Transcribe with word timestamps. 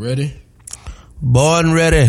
Ready? 0.00 0.32
Born 1.20 1.74
ready. 1.74 2.08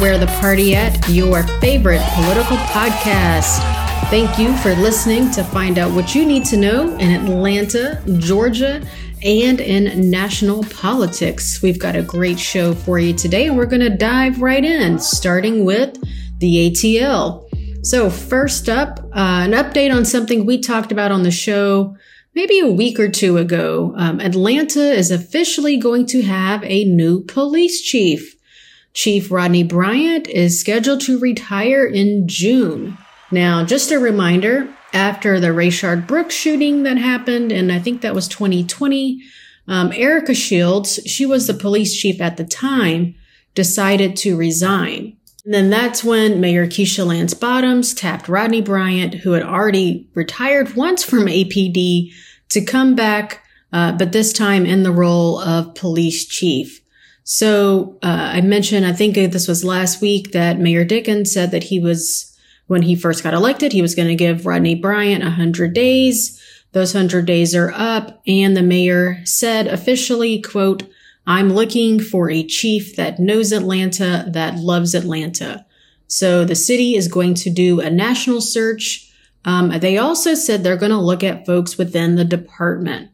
Where 0.00 0.16
the 0.16 0.28
Party 0.40 0.76
At, 0.76 1.08
your 1.08 1.42
favorite 1.60 2.00
political 2.14 2.56
podcast. 2.56 3.58
Thank 4.10 4.38
you 4.38 4.56
for 4.58 4.72
listening 4.76 5.32
to 5.32 5.42
find 5.42 5.76
out 5.76 5.90
what 5.90 6.14
you 6.14 6.24
need 6.24 6.44
to 6.46 6.56
know 6.56 6.96
in 6.98 7.10
Atlanta, 7.10 8.00
Georgia, 8.18 8.80
and 9.24 9.60
in 9.60 10.08
national 10.08 10.62
politics. 10.64 11.60
We've 11.62 11.80
got 11.80 11.96
a 11.96 12.02
great 12.02 12.38
show 12.38 12.74
for 12.74 13.00
you 13.00 13.12
today, 13.12 13.48
and 13.48 13.56
we're 13.56 13.66
going 13.66 13.82
to 13.82 13.90
dive 13.90 14.40
right 14.40 14.64
in, 14.64 15.00
starting 15.00 15.64
with 15.64 15.98
the 16.38 16.70
ATL. 16.70 17.48
So, 17.84 18.08
first 18.08 18.68
up, 18.68 19.00
uh, 19.00 19.42
an 19.46 19.50
update 19.50 19.92
on 19.92 20.04
something 20.04 20.46
we 20.46 20.60
talked 20.60 20.92
about 20.92 21.10
on 21.10 21.24
the 21.24 21.32
show 21.32 21.96
maybe 22.36 22.60
a 22.60 22.70
week 22.70 23.00
or 23.00 23.08
two 23.08 23.36
ago. 23.36 23.94
Um, 23.96 24.20
Atlanta 24.20 24.92
is 24.92 25.10
officially 25.10 25.76
going 25.76 26.06
to 26.06 26.22
have 26.22 26.62
a 26.62 26.84
new 26.84 27.24
police 27.24 27.82
chief. 27.82 28.36
Chief 28.94 29.30
Rodney 29.30 29.62
Bryant 29.62 30.28
is 30.28 30.60
scheduled 30.60 31.00
to 31.02 31.18
retire 31.18 31.86
in 31.86 32.26
June. 32.26 32.98
Now, 33.30 33.64
just 33.64 33.92
a 33.92 33.98
reminder 33.98 34.68
after 34.92 35.38
the 35.38 35.48
Rayshard 35.48 36.06
Brooks 36.06 36.34
shooting 36.34 36.82
that 36.84 36.96
happened, 36.96 37.52
and 37.52 37.70
I 37.70 37.78
think 37.78 38.00
that 38.00 38.14
was 38.14 38.26
2020, 38.28 39.22
um, 39.66 39.92
Erika 39.94 40.34
Shields, 40.34 40.98
she 41.04 41.26
was 41.26 41.46
the 41.46 41.54
police 41.54 41.94
chief 41.94 42.20
at 42.20 42.38
the 42.38 42.44
time, 42.44 43.14
decided 43.54 44.16
to 44.16 44.36
resign. 44.36 45.16
And 45.44 45.54
then 45.54 45.70
that's 45.70 46.02
when 46.02 46.40
Mayor 46.40 46.66
Keisha 46.66 47.06
Lance 47.06 47.34
Bottoms 47.34 47.94
tapped 47.94 48.28
Rodney 48.28 48.62
Bryant, 48.62 49.14
who 49.14 49.32
had 49.32 49.42
already 49.42 50.08
retired 50.14 50.74
once 50.74 51.04
from 51.04 51.26
APD, 51.26 52.12
to 52.50 52.64
come 52.64 52.94
back, 52.94 53.44
uh, 53.72 53.92
but 53.92 54.12
this 54.12 54.32
time 54.32 54.64
in 54.64 54.82
the 54.82 54.92
role 54.92 55.38
of 55.38 55.74
police 55.74 56.26
chief. 56.26 56.80
So 57.30 57.98
uh, 58.02 58.30
I 58.32 58.40
mentioned, 58.40 58.86
I 58.86 58.94
think 58.94 59.16
this 59.16 59.46
was 59.46 59.62
last 59.62 60.00
week, 60.00 60.32
that 60.32 60.58
Mayor 60.58 60.82
Dickens 60.82 61.30
said 61.30 61.50
that 61.50 61.64
he 61.64 61.78
was, 61.78 62.34
when 62.68 62.80
he 62.80 62.96
first 62.96 63.22
got 63.22 63.34
elected, 63.34 63.72
he 63.72 63.82
was 63.82 63.94
going 63.94 64.08
to 64.08 64.14
give 64.14 64.46
Rodney 64.46 64.74
Bryant 64.74 65.22
100 65.22 65.74
days. 65.74 66.42
Those 66.72 66.94
100 66.94 67.26
days 67.26 67.54
are 67.54 67.70
up, 67.74 68.22
and 68.26 68.56
the 68.56 68.62
mayor 68.62 69.20
said 69.24 69.66
officially, 69.66 70.40
quote, 70.40 70.84
I'm 71.26 71.52
looking 71.52 72.00
for 72.00 72.30
a 72.30 72.46
chief 72.46 72.96
that 72.96 73.18
knows 73.18 73.52
Atlanta, 73.52 74.24
that 74.28 74.56
loves 74.56 74.94
Atlanta. 74.94 75.66
So 76.06 76.46
the 76.46 76.54
city 76.54 76.96
is 76.96 77.08
going 77.08 77.34
to 77.34 77.50
do 77.50 77.80
a 77.80 77.90
national 77.90 78.40
search 78.40 79.08
um, 79.44 79.70
they 79.78 79.96
also 79.96 80.34
said 80.34 80.62
they're 80.62 80.76
going 80.76 80.90
to 80.90 81.00
look 81.00 81.24
at 81.24 81.46
folks 81.46 81.78
within 81.78 82.16
the 82.16 82.24
department. 82.24 83.10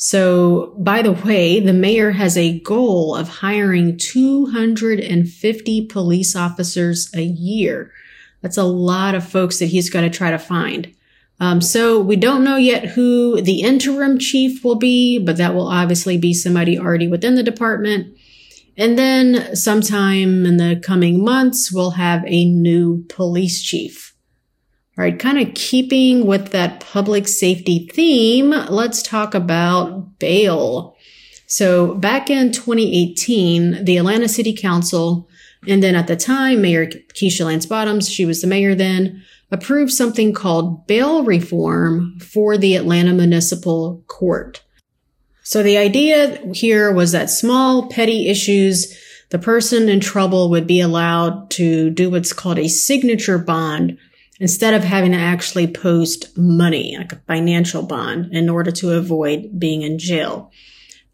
So, 0.00 0.76
by 0.78 1.02
the 1.02 1.10
way, 1.10 1.58
the 1.58 1.72
mayor 1.72 2.12
has 2.12 2.36
a 2.36 2.60
goal 2.60 3.16
of 3.16 3.28
hiring 3.28 3.96
250 3.96 5.86
police 5.86 6.36
officers 6.36 7.12
a 7.14 7.22
year. 7.22 7.90
That's 8.40 8.56
a 8.56 8.62
lot 8.62 9.16
of 9.16 9.28
folks 9.28 9.58
that 9.58 9.66
he's 9.66 9.90
got 9.90 10.02
to 10.02 10.10
try 10.10 10.30
to 10.30 10.38
find. 10.38 10.94
Um, 11.40 11.60
so 11.60 11.98
we 11.98 12.14
don't 12.14 12.44
know 12.44 12.54
yet 12.54 12.84
who 12.84 13.40
the 13.40 13.62
interim 13.62 14.20
chief 14.20 14.64
will 14.64 14.76
be, 14.76 15.18
but 15.18 15.36
that 15.38 15.52
will 15.52 15.66
obviously 15.66 16.16
be 16.16 16.32
somebody 16.32 16.78
already 16.78 17.08
within 17.08 17.34
the 17.34 17.42
department. 17.42 18.16
And 18.76 18.96
then 18.96 19.56
sometime 19.56 20.46
in 20.46 20.58
the 20.58 20.80
coming 20.80 21.24
months, 21.24 21.72
we'll 21.72 21.90
have 21.90 22.22
a 22.24 22.44
new 22.44 23.04
police 23.08 23.60
chief. 23.60 24.07
All 24.98 25.04
right, 25.04 25.16
kind 25.16 25.38
of 25.38 25.54
keeping 25.54 26.26
with 26.26 26.50
that 26.50 26.80
public 26.80 27.28
safety 27.28 27.88
theme, 27.92 28.50
let's 28.50 29.00
talk 29.00 29.32
about 29.32 30.18
bail. 30.18 30.96
So 31.46 31.94
back 31.94 32.30
in 32.30 32.50
2018, 32.50 33.84
the 33.84 33.96
Atlanta 33.96 34.28
City 34.28 34.52
Council, 34.52 35.28
and 35.68 35.84
then 35.84 35.94
at 35.94 36.08
the 36.08 36.16
time, 36.16 36.62
Mayor 36.62 36.86
Keisha 36.86 37.44
Lance 37.44 37.64
Bottoms, 37.64 38.08
she 38.08 38.26
was 38.26 38.40
the 38.40 38.48
mayor 38.48 38.74
then, 38.74 39.22
approved 39.52 39.92
something 39.92 40.32
called 40.32 40.88
bail 40.88 41.22
reform 41.22 42.18
for 42.18 42.58
the 42.58 42.74
Atlanta 42.74 43.12
Municipal 43.12 44.02
Court. 44.08 44.64
So 45.44 45.62
the 45.62 45.78
idea 45.78 46.42
here 46.52 46.92
was 46.92 47.12
that 47.12 47.30
small 47.30 47.88
petty 47.88 48.28
issues, 48.28 48.98
the 49.30 49.38
person 49.38 49.88
in 49.88 50.00
trouble 50.00 50.50
would 50.50 50.66
be 50.66 50.80
allowed 50.80 51.52
to 51.52 51.90
do 51.90 52.10
what's 52.10 52.32
called 52.32 52.58
a 52.58 52.66
signature 52.66 53.38
bond 53.38 53.96
instead 54.40 54.74
of 54.74 54.84
having 54.84 55.12
to 55.12 55.18
actually 55.18 55.66
post 55.66 56.36
money, 56.36 56.96
like 56.96 57.12
a 57.12 57.16
financial 57.26 57.82
bond, 57.82 58.32
in 58.32 58.48
order 58.48 58.70
to 58.70 58.92
avoid 58.92 59.58
being 59.58 59.82
in 59.82 59.98
jail. 59.98 60.50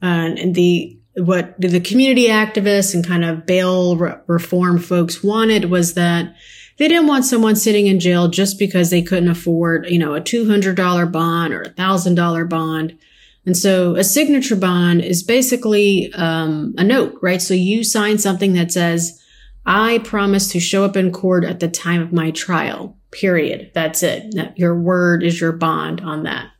Uh, 0.02 0.34
and 0.36 0.54
the 0.54 0.98
what 1.16 1.54
the 1.60 1.80
community 1.80 2.26
activists 2.26 2.92
and 2.92 3.06
kind 3.06 3.24
of 3.24 3.46
bail 3.46 3.96
re- 3.96 4.16
reform 4.26 4.78
folks 4.78 5.22
wanted 5.22 5.66
was 5.66 5.94
that 5.94 6.34
they 6.76 6.88
didn't 6.88 7.06
want 7.06 7.24
someone 7.24 7.54
sitting 7.54 7.86
in 7.86 8.00
jail 8.00 8.28
just 8.28 8.58
because 8.58 8.90
they 8.90 9.02
couldn't 9.02 9.28
afford, 9.28 9.88
you 9.88 9.98
know, 9.98 10.14
a 10.14 10.20
$200 10.20 11.12
bond 11.12 11.54
or 11.54 11.62
a 11.62 11.70
$1,000 11.70 12.48
bond. 12.48 12.98
And 13.46 13.56
so 13.56 13.94
a 13.94 14.02
signature 14.02 14.56
bond 14.56 15.02
is 15.02 15.22
basically 15.22 16.12
um, 16.14 16.74
a 16.76 16.82
note, 16.82 17.16
right? 17.22 17.40
So 17.40 17.54
you 17.54 17.84
sign 17.84 18.18
something 18.18 18.54
that 18.54 18.72
says, 18.72 19.22
I 19.66 19.98
promise 19.98 20.50
to 20.52 20.60
show 20.60 20.84
up 20.84 20.96
in 20.96 21.12
court 21.12 21.44
at 21.44 21.60
the 21.60 21.68
time 21.68 22.02
of 22.02 22.12
my 22.12 22.30
trial. 22.32 22.96
Period. 23.14 23.70
That's 23.74 24.02
it. 24.02 24.34
Your 24.58 24.78
word 24.78 25.22
is 25.22 25.40
your 25.40 25.52
bond 25.52 26.00
on 26.00 26.24
that. 26.24 26.50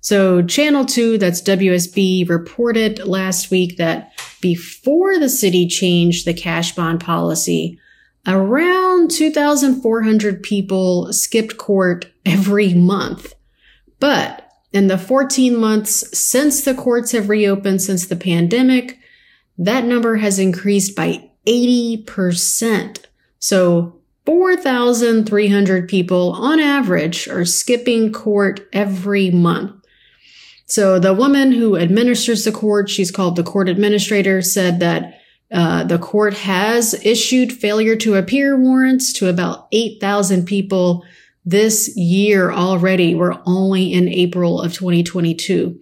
So 0.00 0.42
channel 0.42 0.86
two, 0.86 1.18
that's 1.18 1.42
WSB 1.42 2.28
reported 2.28 3.00
last 3.00 3.50
week 3.50 3.76
that 3.76 4.12
before 4.40 5.18
the 5.18 5.28
city 5.28 5.66
changed 5.66 6.26
the 6.26 6.32
cash 6.32 6.74
bond 6.74 7.00
policy, 7.00 7.78
around 8.26 9.10
2,400 9.10 10.42
people 10.42 11.12
skipped 11.12 11.58
court 11.58 12.06
every 12.24 12.72
month. 12.72 13.34
But 13.98 14.50
in 14.72 14.86
the 14.86 14.96
14 14.96 15.56
months 15.56 16.16
since 16.16 16.64
the 16.64 16.74
courts 16.74 17.12
have 17.12 17.28
reopened 17.28 17.82
since 17.82 18.06
the 18.06 18.16
pandemic, 18.16 18.98
that 19.58 19.84
number 19.84 20.16
has 20.16 20.38
increased 20.38 20.96
by 20.96 21.30
80%. 21.46 23.04
So 23.38 23.99
4,300 24.30 25.88
people 25.88 26.30
on 26.34 26.60
average 26.60 27.26
are 27.26 27.44
skipping 27.44 28.12
court 28.12 28.60
every 28.72 29.28
month. 29.28 29.84
So 30.66 31.00
the 31.00 31.12
woman 31.12 31.50
who 31.50 31.76
administers 31.76 32.44
the 32.44 32.52
court, 32.52 32.88
she's 32.88 33.10
called 33.10 33.34
the 33.34 33.42
court 33.42 33.68
administrator, 33.68 34.40
said 34.40 34.78
that 34.78 35.18
uh, 35.50 35.82
the 35.82 35.98
court 35.98 36.34
has 36.34 36.94
issued 37.04 37.52
failure 37.52 37.96
to 37.96 38.14
appear 38.14 38.56
warrants 38.56 39.12
to 39.14 39.26
about 39.26 39.66
8,000 39.72 40.44
people 40.44 41.04
this 41.44 41.96
year 41.96 42.52
already. 42.52 43.16
We're 43.16 43.42
only 43.46 43.92
in 43.92 44.08
April 44.08 44.60
of 44.62 44.72
2022. 44.74 45.76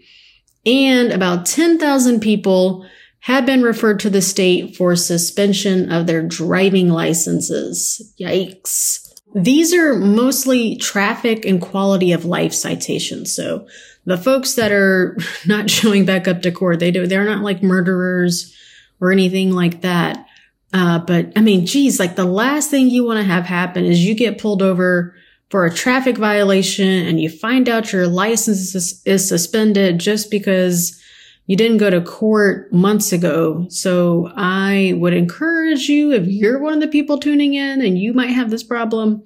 And 0.65 1.13
about 1.13 1.45
10,000 1.45 2.21
people 2.21 2.87
had 3.21 3.45
been 3.45 3.63
referred 3.63 4.01
to 4.01 4.11
the 4.11 4.23
state 4.23 4.77
for 4.77 4.95
suspension 4.97 5.91
of 5.93 6.07
their 6.07 6.23
driving 6.23 6.89
licenses. 6.89 8.15
Yikes. 8.21 9.05
These 9.35 9.75
are 9.75 9.95
mostly 9.95 10.77
traffic 10.77 11.45
and 11.45 11.61
quality 11.61 12.13
of 12.13 12.25
life 12.25 12.55
citations. 12.55 13.35
So 13.35 13.67
the 14.07 14.17
folks 14.17 14.55
that 14.55 14.73
are 14.73 15.17
not 15.47 15.69
showing 15.69 16.05
back 16.05 16.27
up 16.27 16.43
to 16.43 16.53
court, 16.53 16.81
they 16.81 16.91
do, 16.91 17.07
they're 17.07 17.25
not 17.25 17.43
like 17.43 17.63
murderers 17.63 18.55
or 19.01 19.13
anything 19.13 19.53
like 19.53 19.83
that. 19.83 20.25
Uh, 20.73 20.99
but 20.99 21.33
I 21.37 21.41
mean, 21.41 21.67
geez, 21.67 21.99
like 21.99 22.17
the 22.17 22.25
last 22.25 22.71
thing 22.71 22.89
you 22.89 23.05
want 23.05 23.19
to 23.19 23.25
have 23.25 23.45
happen 23.45 23.85
is 23.85 24.05
you 24.05 24.15
get 24.15 24.39
pulled 24.39 24.63
over 24.63 25.15
for 25.51 25.65
a 25.65 25.73
traffic 25.73 26.19
violation 26.19 27.07
and 27.07 27.21
you 27.21 27.31
find 27.31 27.69
out 27.69 27.93
your 27.93 28.07
license 28.07 28.75
is, 28.75 29.03
is 29.07 29.27
suspended 29.27 29.99
just 29.99 30.31
because 30.31 31.03
you 31.49 31.57
didn't 31.57 31.79
go 31.79 31.89
to 31.89 32.03
court 32.03 32.71
months 32.71 33.11
ago. 33.11 33.67
So 33.71 34.31
I 34.37 34.93
would 34.99 35.15
encourage 35.15 35.89
you, 35.89 36.13
if 36.13 36.27
you're 36.27 36.59
one 36.59 36.75
of 36.75 36.81
the 36.81 36.89
people 36.89 37.19
tuning 37.19 37.55
in 37.55 37.81
and 37.81 37.99
you 37.99 38.13
might 38.13 38.27
have 38.27 38.51
this 38.51 38.63
problem, 38.63 39.25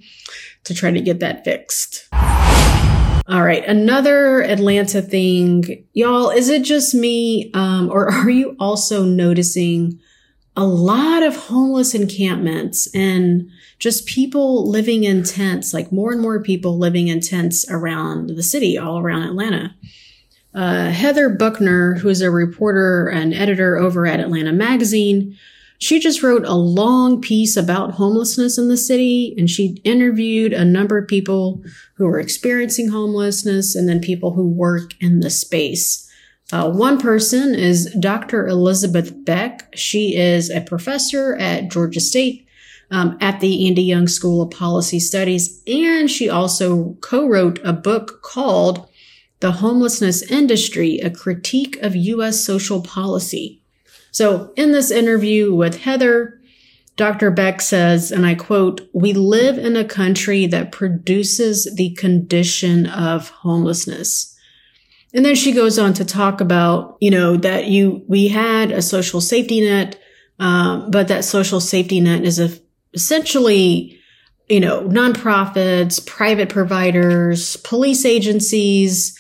to 0.65 0.73
try 0.73 0.93
to 0.93 1.01
get 1.01 1.19
that 1.19 1.45
fixed. 1.45 2.09
All 3.29 3.43
right. 3.43 3.65
Another 3.67 4.41
Atlanta 4.41 5.03
thing. 5.03 5.85
Y'all, 5.95 6.31
is 6.31 6.49
it 6.49 6.63
just 6.63 6.95
me? 6.95 7.51
Um, 7.55 7.91
or 7.91 8.09
are 8.13 8.31
you 8.31 8.55
also 8.61 9.05
noticing 9.05 9.99
a 10.57 10.65
lot 10.65 11.25
of 11.25 11.35
homeless 11.35 11.93
encampments 11.93 12.89
and 12.95 13.51
just 13.81 14.07
people 14.07 14.71
living 14.71 15.03
in 15.03 15.25
tents, 15.25 15.75
like 15.75 15.91
more 15.91 16.13
and 16.13 16.21
more 16.21 16.41
people 16.41 16.79
living 16.79 17.09
in 17.09 17.21
tents 17.21 17.69
around 17.69 18.29
the 18.29 18.43
city, 18.45 18.79
all 18.79 19.01
around 19.01 19.25
Atlanta. 19.25 19.75
Uh, 20.55 20.91
Heather 20.91 21.29
Buckner, 21.29 21.95
who's 21.95 22.21
a 22.21 22.31
reporter 22.31 23.09
and 23.09 23.33
editor 23.33 23.79
over 23.79 24.07
at 24.07 24.21
Atlanta 24.21 24.53
Magazine, 24.53 25.39
she 25.79 25.99
just 25.99 26.23
wrote 26.23 26.45
a 26.45 26.55
long 26.55 27.21
piece 27.21 27.57
about 27.57 27.95
homelessness 27.95 28.57
in 28.57 28.69
the 28.69 28.77
city 28.77 29.35
and 29.37 29.51
she 29.51 29.81
interviewed 29.83 30.53
a 30.53 30.65
number 30.65 30.97
of 30.97 31.09
people 31.09 31.65
who 31.95 32.07
are 32.07 32.21
experiencing 32.21 32.91
homelessness 32.91 33.75
and 33.75 33.89
then 33.89 34.01
people 34.01 34.35
who 34.35 34.47
work 34.47 34.95
in 35.01 35.21
the 35.21 35.31
space. 35.31 36.09
Uh, 36.53 36.71
one 36.71 37.01
person 37.01 37.55
is 37.55 37.93
Dr. 37.99 38.47
Elizabeth 38.47 39.25
Beck. 39.25 39.75
She 39.75 40.15
is 40.15 40.51
a 40.51 40.61
professor 40.61 41.35
at 41.37 41.71
Georgia 41.71 41.99
State 41.99 42.47
um, 42.93 43.17
at 43.21 43.41
the 43.41 43.67
Andy 43.67 43.83
Young 43.83 44.07
School 44.07 44.43
of 44.43 44.51
Policy 44.51 45.01
Studies, 45.01 45.63
and 45.67 46.11
she 46.11 46.29
also 46.29 46.93
co-wrote 47.01 47.59
a 47.65 47.73
book 47.73 48.23
called 48.23 48.87
"The 49.43 49.53
Homelessness 49.53 50.23
Industry: 50.23 50.99
A 51.01 51.11
Critique 51.11 51.77
of 51.83 51.95
U.S. 51.95 52.43
Social 52.43 52.81
Policy." 52.81 53.63
So, 54.13 54.53
in 54.57 54.73
this 54.73 54.91
interview 54.91 55.55
with 55.55 55.83
Heather, 55.83 56.41
Dr. 56.97 57.31
Beck 57.31 57.61
says, 57.61 58.13
and 58.13 58.27
I 58.27 58.35
quote, 58.35 58.83
we 58.93 59.15
live 59.15 59.57
in 59.57 59.77
a 59.77 59.85
country 59.85 60.47
that 60.47 60.73
produces 60.73 61.73
the 61.75 61.95
condition 61.95 62.87
of 62.87 63.31
homelessness. 63.31 64.37
And 65.15 65.25
then 65.25 65.35
she 65.35 65.53
goes 65.53 65.79
on 65.79 65.95
to 65.95 66.05
talk 66.05 66.41
about, 66.41 66.97
you 67.01 67.11
know, 67.11 67.37
that 67.39 67.67
you, 67.67 68.05
we 68.09 68.29
had 68.29 68.71
a 68.71 68.83
social 68.83 69.21
safety 69.21 69.63
net, 69.63 69.99
um, 70.39 70.91
but 70.91 71.09
that 71.09 71.25
social 71.25 71.61
safety 71.61 72.01
net 72.01 72.25
is 72.25 72.39
a, 72.39 72.51
essentially, 72.93 73.99
you 74.49 74.61
know, 74.61 74.83
nonprofits, 74.83 76.07
private 76.07 76.51
providers, 76.51 77.57
police 77.59 78.05
agencies, 78.05 79.19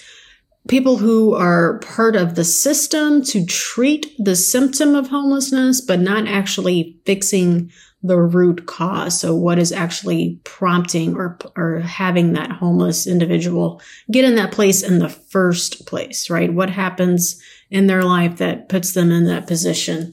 people 0.69 0.97
who 0.97 1.35
are 1.35 1.79
part 1.81 2.15
of 2.17 2.35
the 2.35 2.45
system 2.45 3.23
to 3.25 3.45
treat 3.47 4.07
the 4.19 4.37
symptom 4.37 4.95
of 4.95 5.09
homelessness, 5.09 5.81
but 5.81 6.01
not 6.01 6.29
actually 6.29 6.99
fixing 7.05 7.71
the 8.03 8.19
root 8.19 8.67
cause. 8.67 9.21
So 9.21 9.35
what 9.35 9.59
is 9.59 9.71
actually 9.73 10.41
prompting 10.45 11.15
or, 11.15 11.39
or 11.57 11.81
having 11.81 12.33
that 12.33 12.51
homeless 12.51 13.07
individual 13.07 13.81
get 14.11 14.25
in 14.25 14.35
that 14.37 14.53
place 14.53 14.83
in 14.83 14.99
the 14.99 15.09
first 15.09 15.87
place, 15.87 16.29
right? 16.29 16.53
What 16.53 16.71
happens 16.71 17.41
in 17.71 17.87
their 17.87 18.03
life 18.03 18.39
that 18.39 18.69
puts 18.69 18.93
them 18.93 19.13
in 19.13 19.27
that 19.27 19.47
position? 19.47 20.13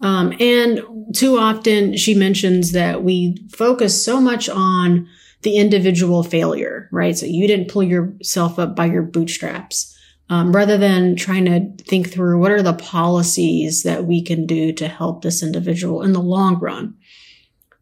Um, 0.00 0.32
and 0.40 0.80
too 1.14 1.38
often 1.38 1.96
she 1.96 2.14
mentions 2.14 2.72
that 2.72 3.02
we 3.02 3.36
focus 3.52 4.04
so 4.04 4.20
much 4.20 4.48
on 4.48 5.08
the 5.42 5.56
individual 5.56 6.22
failure, 6.22 6.88
right? 6.92 7.16
So 7.16 7.26
you 7.26 7.46
didn't 7.46 7.68
pull 7.68 7.82
yourself 7.82 8.58
up 8.58 8.74
by 8.74 8.86
your 8.86 9.02
bootstraps. 9.02 9.94
Um, 10.30 10.52
rather 10.52 10.76
than 10.76 11.16
trying 11.16 11.46
to 11.46 11.82
think 11.84 12.12
through 12.12 12.38
what 12.38 12.50
are 12.50 12.60
the 12.60 12.74
policies 12.74 13.82
that 13.84 14.04
we 14.04 14.22
can 14.22 14.44
do 14.44 14.74
to 14.74 14.86
help 14.86 15.22
this 15.22 15.42
individual 15.42 16.02
in 16.02 16.12
the 16.12 16.20
long 16.20 16.58
run. 16.58 16.96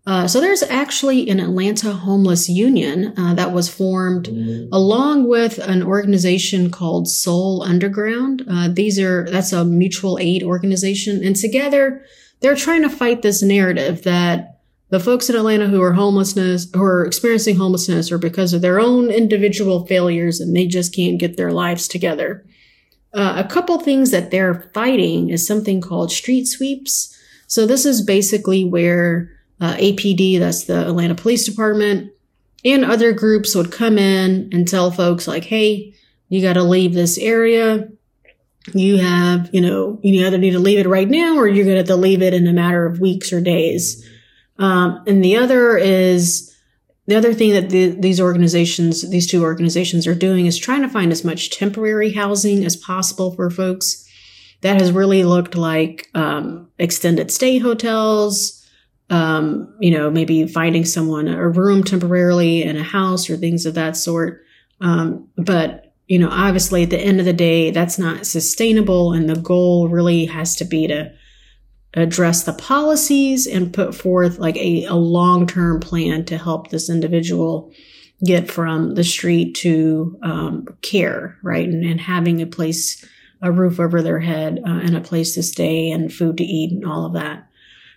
Uh, 0.06 0.28
so 0.28 0.40
there's 0.40 0.62
actually 0.62 1.28
an 1.28 1.40
Atlanta 1.40 1.92
Homeless 1.92 2.48
Union 2.48 3.12
uh, 3.18 3.34
that 3.34 3.52
was 3.52 3.68
formed 3.68 4.26
mm. 4.26 4.68
along 4.70 5.28
with 5.28 5.58
an 5.58 5.82
organization 5.82 6.70
called 6.70 7.08
Soul 7.08 7.64
Underground. 7.64 8.44
Uh, 8.48 8.68
these 8.72 9.00
are 9.00 9.28
that's 9.28 9.52
a 9.52 9.64
mutual 9.64 10.16
aid 10.20 10.44
organization, 10.44 11.24
and 11.24 11.34
together 11.34 12.04
they're 12.40 12.54
trying 12.54 12.82
to 12.82 12.88
fight 12.88 13.22
this 13.22 13.42
narrative 13.42 14.04
that 14.04 14.55
the 14.88 15.00
folks 15.00 15.28
in 15.28 15.36
Atlanta 15.36 15.66
who 15.66 15.82
are 15.82 15.92
homelessness 15.92 16.68
who 16.72 16.82
are 16.82 17.04
experiencing 17.04 17.56
homelessness 17.56 18.12
are 18.12 18.18
because 18.18 18.52
of 18.52 18.62
their 18.62 18.78
own 18.78 19.10
individual 19.10 19.86
failures 19.86 20.40
and 20.40 20.54
they 20.54 20.66
just 20.66 20.94
can't 20.94 21.18
get 21.18 21.36
their 21.36 21.52
lives 21.52 21.88
together. 21.88 22.44
Uh, 23.12 23.42
a 23.44 23.48
couple 23.48 23.78
things 23.80 24.10
that 24.10 24.30
they're 24.30 24.70
fighting 24.74 25.30
is 25.30 25.46
something 25.46 25.80
called 25.80 26.12
street 26.12 26.46
sweeps. 26.46 27.16
So 27.46 27.66
this 27.66 27.86
is 27.86 28.02
basically 28.02 28.64
where 28.64 29.30
uh, 29.60 29.74
APD, 29.76 30.38
that's 30.38 30.64
the 30.64 30.86
Atlanta 30.86 31.14
Police 31.14 31.46
Department, 31.48 32.12
and 32.64 32.84
other 32.84 33.12
groups 33.12 33.54
would 33.54 33.72
come 33.72 33.98
in 33.98 34.50
and 34.52 34.68
tell 34.68 34.90
folks 34.90 35.26
like, 35.26 35.44
hey, 35.44 35.94
you 36.28 36.42
got 36.42 36.54
to 36.54 36.62
leave 36.62 36.92
this 36.92 37.16
area. 37.18 37.88
You 38.74 38.98
have, 38.98 39.48
you 39.52 39.60
know, 39.60 40.00
you 40.02 40.26
either 40.26 40.38
need 40.38 40.50
to 40.50 40.58
leave 40.58 40.80
it 40.80 40.88
right 40.88 41.08
now 41.08 41.36
or 41.36 41.46
you're 41.46 41.64
going 41.64 41.76
to 41.76 41.80
have 41.80 41.86
to 41.86 41.96
leave 41.96 42.20
it 42.20 42.34
in 42.34 42.46
a 42.46 42.52
matter 42.52 42.84
of 42.84 43.00
weeks 43.00 43.32
or 43.32 43.40
days. 43.40 44.04
Um, 44.58 45.02
and 45.06 45.22
the 45.22 45.36
other 45.36 45.76
is 45.76 46.52
the 47.06 47.16
other 47.16 47.32
thing 47.32 47.52
that 47.52 47.70
the, 47.70 47.90
these 47.90 48.20
organizations, 48.20 49.08
these 49.10 49.26
two 49.26 49.42
organizations 49.42 50.06
are 50.06 50.14
doing 50.14 50.46
is 50.46 50.58
trying 50.58 50.82
to 50.82 50.88
find 50.88 51.12
as 51.12 51.24
much 51.24 51.50
temporary 51.50 52.12
housing 52.12 52.64
as 52.64 52.76
possible 52.76 53.32
for 53.32 53.50
folks. 53.50 54.04
That 54.62 54.80
has 54.80 54.90
really 54.90 55.22
looked 55.22 55.54
like 55.54 56.08
um, 56.14 56.68
extended 56.78 57.30
stay 57.30 57.58
hotels, 57.58 58.66
um, 59.10 59.76
you 59.80 59.90
know, 59.90 60.10
maybe 60.10 60.48
finding 60.48 60.84
someone 60.84 61.28
a 61.28 61.48
room 61.48 61.84
temporarily 61.84 62.62
in 62.62 62.76
a 62.76 62.82
house 62.82 63.30
or 63.30 63.36
things 63.36 63.66
of 63.66 63.74
that 63.74 63.96
sort. 63.96 64.42
Um, 64.80 65.28
but, 65.36 65.92
you 66.08 66.18
know, 66.18 66.30
obviously 66.30 66.82
at 66.82 66.90
the 66.90 66.98
end 66.98 67.20
of 67.20 67.26
the 67.26 67.32
day, 67.32 67.70
that's 67.70 67.98
not 67.98 68.26
sustainable. 68.26 69.12
And 69.12 69.28
the 69.28 69.36
goal 69.36 69.88
really 69.88 70.26
has 70.26 70.56
to 70.56 70.64
be 70.64 70.88
to 70.88 71.12
address 71.96 72.44
the 72.44 72.52
policies 72.52 73.46
and 73.46 73.72
put 73.72 73.94
forth 73.94 74.38
like 74.38 74.56
a, 74.56 74.84
a 74.84 74.94
long 74.94 75.46
term 75.46 75.80
plan 75.80 76.24
to 76.26 76.38
help 76.38 76.68
this 76.70 76.90
individual 76.90 77.72
get 78.24 78.50
from 78.50 78.94
the 78.94 79.04
street 79.04 79.54
to 79.54 80.18
um, 80.22 80.66
care, 80.82 81.38
right? 81.42 81.66
And, 81.66 81.84
and, 81.84 82.00
having 82.00 82.40
a 82.40 82.46
place, 82.46 83.04
a 83.42 83.52
roof 83.52 83.78
over 83.78 84.00
their 84.00 84.20
head, 84.20 84.60
uh, 84.64 84.80
and 84.82 84.96
a 84.96 85.02
place 85.02 85.34
to 85.34 85.42
stay 85.42 85.90
and 85.90 86.12
food 86.12 86.38
to 86.38 86.44
eat 86.44 86.72
and 86.72 86.86
all 86.86 87.04
of 87.04 87.12
that. 87.14 87.46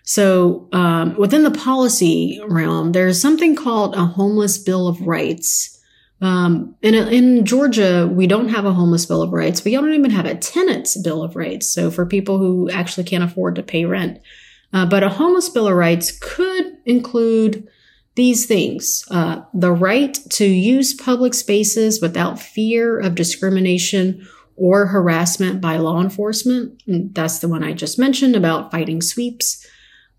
So 0.02 0.68
um, 0.72 1.14
within 1.16 1.42
the 1.42 1.50
policy 1.50 2.40
realm, 2.48 2.92
there's 2.92 3.20
something 3.20 3.54
called 3.54 3.94
a 3.94 4.04
homeless 4.04 4.58
bill 4.58 4.88
of 4.88 5.00
rights. 5.06 5.79
Um, 6.20 6.76
in, 6.82 6.94
in 6.94 7.46
Georgia, 7.46 8.08
we 8.10 8.26
don't 8.26 8.50
have 8.50 8.66
a 8.66 8.72
homeless 8.72 9.06
bill 9.06 9.22
of 9.22 9.32
rights. 9.32 9.64
We 9.64 9.72
don't 9.72 9.92
even 9.92 10.10
have 10.10 10.26
a 10.26 10.34
tenant's 10.34 11.00
bill 11.00 11.22
of 11.22 11.34
rights. 11.34 11.72
So 11.72 11.90
for 11.90 12.04
people 12.04 12.38
who 12.38 12.68
actually 12.70 13.04
can't 13.04 13.24
afford 13.24 13.56
to 13.56 13.62
pay 13.62 13.86
rent, 13.86 14.20
uh, 14.72 14.86
but 14.86 15.02
a 15.02 15.08
homeless 15.08 15.48
bill 15.48 15.68
of 15.68 15.74
rights 15.74 16.16
could 16.20 16.76
include 16.84 17.66
these 18.16 18.44
things 18.46 19.04
uh, 19.10 19.42
the 19.54 19.72
right 19.72 20.18
to 20.30 20.44
use 20.44 20.94
public 20.94 21.32
spaces 21.32 22.00
without 22.00 22.40
fear 22.40 22.98
of 22.98 23.14
discrimination 23.14 24.26
or 24.56 24.86
harassment 24.86 25.60
by 25.60 25.76
law 25.78 26.02
enforcement. 26.02 26.82
That's 26.86 27.38
the 27.38 27.48
one 27.48 27.64
I 27.64 27.72
just 27.72 27.98
mentioned 27.98 28.36
about 28.36 28.70
fighting 28.70 29.00
sweeps. 29.00 29.66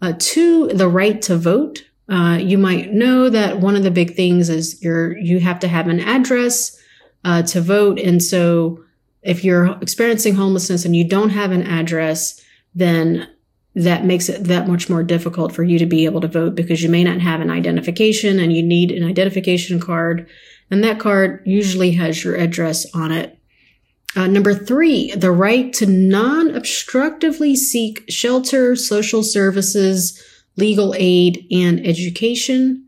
Uh, 0.01 0.13
two, 0.17 0.67
the 0.70 0.88
right 0.88 1.22
to 1.22 1.38
vote. 1.38 1.84
Uh, 2.12 2.36
you 2.36 2.58
might 2.58 2.91
know 2.91 3.30
that 3.30 3.62
one 3.62 3.77
of 3.77 3.84
the 3.84 3.89
big 3.89 4.15
things 4.15 4.50
is 4.50 4.84
you're, 4.84 5.18
you 5.18 5.39
have 5.39 5.60
to 5.62 5.68
have 5.70 5.88
an 5.88 6.01
address 6.01 6.77
uh, 7.24 7.41
to 7.41 7.62
vote. 7.62 7.98
And 8.00 8.22
so 8.22 8.84
if 9.22 9.46
you're 9.46 9.77
experiencing 9.82 10.36
homelessness 10.36 10.84
and 10.84 10.94
you 10.94 11.08
don't 11.08 11.30
have 11.30 11.51
an 11.51 11.63
address, 11.63 12.41
then 12.75 13.30
that 13.75 14.03
makes 14.03 14.27
it 14.27 14.44
that 14.44 14.68
much 14.68 14.89
more 14.89 15.03
difficult 15.03 15.53
for 15.53 15.63
you 15.63 15.80
to 15.80 15.86
be 15.86 16.03
able 16.03 16.20
to 16.20 16.27
vote 16.27 16.53
because 16.53 16.84
you 16.84 16.89
may 16.89 17.06
not 17.06 17.22
have 17.22 17.39
an 17.39 17.50
identification 17.50 18.39
and 18.39 18.51
you 18.51 18.62
need 18.62 18.91
an 18.91 19.08
identification 19.08 19.80
card. 19.80 20.27
And 20.70 20.84
that 20.84 21.00
card 21.00 21.41
usually 21.46 21.91
has 21.91 22.25
your 22.25 22.36
address 22.36 22.86
on 22.94 23.13
it. 23.13 23.38
Uh, 24.18 24.27
number 24.27 24.53
three, 24.53 25.15
the 25.15 25.32
right 25.32 25.72
to 25.72 25.86
non-obstructively 25.86 27.56
seek 27.56 28.03
shelter, 28.10 28.75
social 28.75 29.24
services, 29.24 30.22
legal 30.58 30.93
aid, 30.98 31.46
and 31.51 31.86
education. 31.86 32.86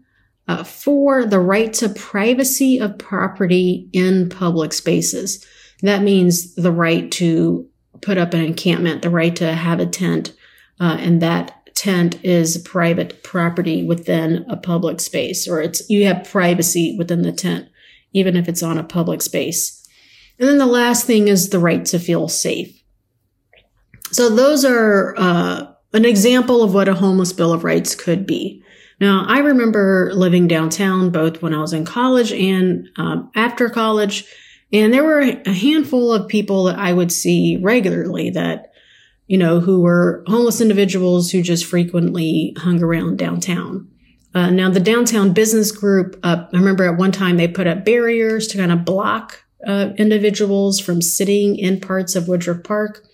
Uh, 0.47 0.63
four, 0.63 1.25
the 1.25 1.39
right 1.39 1.73
to 1.73 1.87
privacy 1.89 2.77
of 2.77 2.97
property 2.97 3.89
in 3.93 4.29
public 4.29 4.73
spaces. 4.73 5.45
That 5.81 6.01
means 6.01 6.55
the 6.55 6.71
right 6.71 7.11
to 7.13 7.67
put 8.01 8.17
up 8.17 8.33
an 8.33 8.41
encampment, 8.41 9.01
the 9.01 9.09
right 9.09 9.35
to 9.37 9.53
have 9.53 9.79
a 9.79 9.85
tent, 9.85 10.33
uh, 10.79 10.97
and 10.99 11.21
that 11.21 11.63
tent 11.75 12.23
is 12.23 12.57
private 12.59 13.23
property 13.23 13.85
within 13.85 14.45
a 14.49 14.57
public 14.57 14.99
space, 14.99 15.47
or 15.47 15.61
it's 15.61 15.89
you 15.89 16.05
have 16.05 16.29
privacy 16.29 16.95
within 16.97 17.21
the 17.21 17.31
tent, 17.31 17.67
even 18.11 18.35
if 18.35 18.47
it's 18.47 18.63
on 18.63 18.77
a 18.77 18.83
public 18.83 19.21
space. 19.21 19.87
And 20.39 20.49
then 20.49 20.57
the 20.57 20.65
last 20.65 21.05
thing 21.05 21.27
is 21.27 21.49
the 21.49 21.59
right 21.59 21.85
to 21.85 21.99
feel 21.99 22.27
safe. 22.27 22.81
So 24.11 24.29
those 24.29 24.63
are 24.65 25.15
uh, 25.17 25.72
an 25.93 26.05
example 26.05 26.63
of 26.63 26.73
what 26.73 26.87
a 26.87 26.95
homeless 26.95 27.33
bill 27.33 27.53
of 27.53 27.63
rights 27.63 27.95
could 27.95 28.25
be. 28.25 28.63
Now, 28.99 29.25
I 29.27 29.39
remember 29.39 30.11
living 30.13 30.47
downtown 30.47 31.09
both 31.09 31.41
when 31.41 31.53
I 31.53 31.59
was 31.59 31.73
in 31.73 31.85
college 31.85 32.31
and 32.31 32.87
um, 32.97 33.31
after 33.35 33.69
college, 33.69 34.25
and 34.71 34.93
there 34.93 35.03
were 35.03 35.19
a 35.19 35.53
handful 35.53 36.13
of 36.13 36.27
people 36.27 36.65
that 36.65 36.79
I 36.79 36.93
would 36.93 37.11
see 37.11 37.57
regularly 37.61 38.29
that 38.31 38.73
you 39.27 39.37
know, 39.37 39.59
who 39.59 39.81
were 39.81 40.23
homeless 40.27 40.61
individuals 40.61 41.31
who 41.31 41.41
just 41.41 41.65
frequently 41.65 42.53
hung 42.57 42.83
around 42.83 43.17
downtown. 43.17 43.87
Uh, 44.35 44.49
now, 44.49 44.69
the 44.69 44.79
downtown 44.79 45.33
business 45.33 45.71
group, 45.71 46.19
uh, 46.23 46.45
I 46.51 46.57
remember 46.57 46.83
at 46.85 46.97
one 46.97 47.11
time 47.11 47.37
they 47.37 47.47
put 47.47 47.67
up 47.67 47.85
barriers 47.85 48.47
to 48.49 48.57
kind 48.57 48.71
of 48.71 48.83
block 48.83 49.43
uh, 49.65 49.89
individuals 49.97 50.79
from 50.79 51.01
sitting 51.01 51.55
in 51.55 51.79
parts 51.79 52.15
of 52.15 52.27
Woodruff 52.27 52.63
Park. 52.63 53.05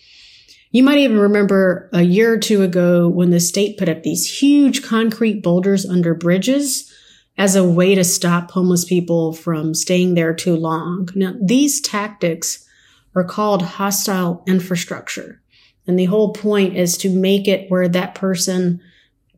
You 0.71 0.83
might 0.83 0.99
even 0.99 1.17
remember 1.17 1.89
a 1.93 2.03
year 2.03 2.33
or 2.33 2.37
two 2.37 2.61
ago 2.61 3.07
when 3.07 3.31
the 3.31 3.39
state 3.39 3.77
put 3.77 3.89
up 3.89 4.03
these 4.03 4.39
huge 4.39 4.83
concrete 4.83 5.41
boulders 5.41 5.85
under 5.85 6.13
bridges 6.13 6.93
as 7.37 7.55
a 7.55 7.67
way 7.67 7.95
to 7.95 8.03
stop 8.03 8.51
homeless 8.51 8.85
people 8.85 9.33
from 9.33 9.73
staying 9.73 10.13
there 10.13 10.33
too 10.33 10.55
long. 10.55 11.09
Now, 11.15 11.33
these 11.41 11.81
tactics 11.81 12.67
are 13.15 13.23
called 13.23 13.63
hostile 13.63 14.43
infrastructure. 14.45 15.41
And 15.87 15.97
the 15.97 16.05
whole 16.05 16.33
point 16.33 16.77
is 16.77 16.97
to 16.99 17.09
make 17.09 17.47
it 17.47 17.71
where 17.71 17.87
that 17.87 18.13
person 18.13 18.79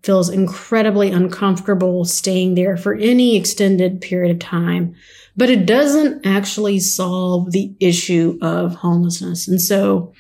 feels 0.04 0.30
incredibly 0.30 1.12
uncomfortable 1.12 2.04
staying 2.04 2.56
there 2.56 2.76
for 2.76 2.96
any 2.96 3.38
extended 3.38 4.02
period 4.02 4.32
of 4.32 4.40
time. 4.40 4.96
But 5.38 5.50
it 5.50 5.66
doesn't 5.66 6.26
actually 6.26 6.80
solve 6.80 7.52
the 7.52 7.74
issue 7.80 8.38
of 8.42 8.76
homelessness. 8.76 9.48
And 9.48 9.62
so, 9.62 10.12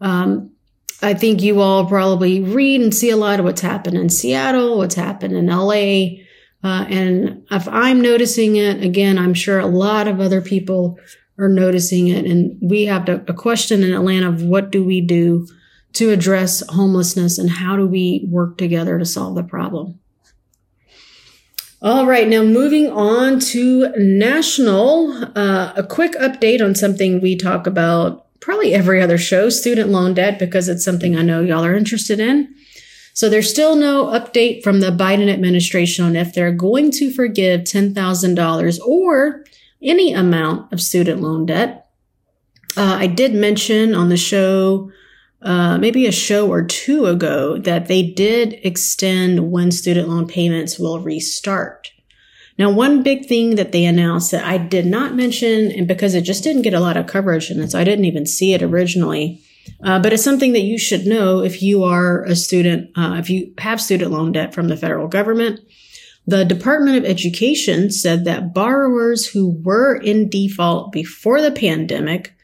um, 0.00 0.51
I 1.02 1.14
think 1.14 1.42
you 1.42 1.60
all 1.60 1.86
probably 1.86 2.40
read 2.40 2.80
and 2.80 2.94
see 2.94 3.10
a 3.10 3.16
lot 3.16 3.40
of 3.40 3.44
what's 3.44 3.60
happened 3.60 3.96
in 3.96 4.08
Seattle, 4.08 4.78
what's 4.78 4.94
happened 4.94 5.34
in 5.34 5.46
LA. 5.46 6.22
Uh, 6.64 6.86
and 6.88 7.44
if 7.50 7.66
I'm 7.66 8.00
noticing 8.00 8.56
it, 8.56 8.82
again, 8.84 9.18
I'm 9.18 9.34
sure 9.34 9.58
a 9.58 9.66
lot 9.66 10.06
of 10.06 10.20
other 10.20 10.40
people 10.40 10.98
are 11.38 11.48
noticing 11.48 12.06
it. 12.06 12.24
And 12.24 12.56
we 12.62 12.84
have 12.84 13.04
to, 13.06 13.24
a 13.26 13.34
question 13.34 13.82
in 13.82 13.92
Atlanta 13.92 14.28
of 14.28 14.42
what 14.42 14.70
do 14.70 14.84
we 14.84 15.00
do 15.00 15.48
to 15.94 16.10
address 16.10 16.62
homelessness 16.68 17.36
and 17.36 17.50
how 17.50 17.76
do 17.76 17.86
we 17.86 18.26
work 18.30 18.56
together 18.56 18.98
to 18.98 19.04
solve 19.04 19.34
the 19.34 19.42
problem? 19.42 19.98
All 21.82 22.06
right, 22.06 22.28
now 22.28 22.44
moving 22.44 22.88
on 22.90 23.40
to 23.40 23.92
national, 23.96 25.12
uh, 25.36 25.72
a 25.74 25.82
quick 25.82 26.12
update 26.12 26.62
on 26.62 26.76
something 26.76 27.20
we 27.20 27.36
talk 27.36 27.66
about 27.66 28.26
probably 28.42 28.74
every 28.74 29.00
other 29.00 29.16
show, 29.16 29.48
student 29.48 29.88
loan 29.88 30.12
debt, 30.12 30.38
because 30.38 30.68
it's 30.68 30.84
something 30.84 31.16
I 31.16 31.22
know 31.22 31.40
y'all 31.40 31.64
are 31.64 31.74
interested 31.74 32.20
in. 32.20 32.54
So 33.14 33.28
there's 33.28 33.48
still 33.48 33.76
no 33.76 34.06
update 34.06 34.62
from 34.62 34.80
the 34.80 34.90
Biden 34.90 35.32
administration 35.32 36.04
on 36.04 36.16
if 36.16 36.34
they're 36.34 36.52
going 36.52 36.90
to 36.92 37.12
forgive 37.12 37.62
$10,000 37.62 38.80
or 38.80 39.44
any 39.82 40.12
amount 40.12 40.72
of 40.72 40.80
student 40.80 41.22
loan 41.22 41.46
debt. 41.46 41.88
Uh, 42.76 42.96
I 42.98 43.06
did 43.06 43.34
mention 43.34 43.94
on 43.94 44.08
the 44.08 44.16
show 44.16 44.90
uh, 45.42 45.76
maybe 45.76 46.06
a 46.06 46.12
show 46.12 46.48
or 46.48 46.64
two 46.64 47.06
ago 47.06 47.58
that 47.58 47.88
they 47.88 48.02
did 48.02 48.60
extend 48.62 49.50
when 49.50 49.72
student 49.72 50.08
loan 50.08 50.26
payments 50.26 50.78
will 50.78 51.00
restart. 51.00 51.91
Now, 52.58 52.70
one 52.70 53.02
big 53.02 53.26
thing 53.26 53.56
that 53.56 53.72
they 53.72 53.84
announced 53.84 54.30
that 54.30 54.44
I 54.44 54.58
did 54.58 54.86
not 54.86 55.14
mention, 55.14 55.70
and 55.72 55.88
because 55.88 56.14
it 56.14 56.22
just 56.22 56.44
didn't 56.44 56.62
get 56.62 56.74
a 56.74 56.80
lot 56.80 56.96
of 56.96 57.06
coverage, 57.06 57.50
and 57.50 57.70
so 57.70 57.78
I 57.78 57.84
didn't 57.84 58.04
even 58.04 58.26
see 58.26 58.52
it 58.52 58.62
originally, 58.62 59.40
uh, 59.82 60.00
but 60.00 60.12
it's 60.12 60.24
something 60.24 60.52
that 60.52 60.60
you 60.60 60.78
should 60.78 61.06
know 61.06 61.42
if 61.42 61.62
you 61.62 61.84
are 61.84 62.24
a 62.24 62.36
student, 62.36 62.90
uh, 62.96 63.16
if 63.18 63.30
you 63.30 63.54
have 63.58 63.80
student 63.80 64.10
loan 64.10 64.32
debt 64.32 64.54
from 64.54 64.68
the 64.68 64.76
federal 64.76 65.08
government. 65.08 65.60
The 66.26 66.44
Department 66.44 66.98
of 66.98 67.04
Education 67.04 67.90
said 67.90 68.24
that 68.26 68.54
borrowers 68.54 69.26
who 69.26 69.60
were 69.62 69.96
in 69.96 70.28
default 70.28 70.92
before 70.92 71.40
the 71.40 71.50
pandemic 71.50 72.34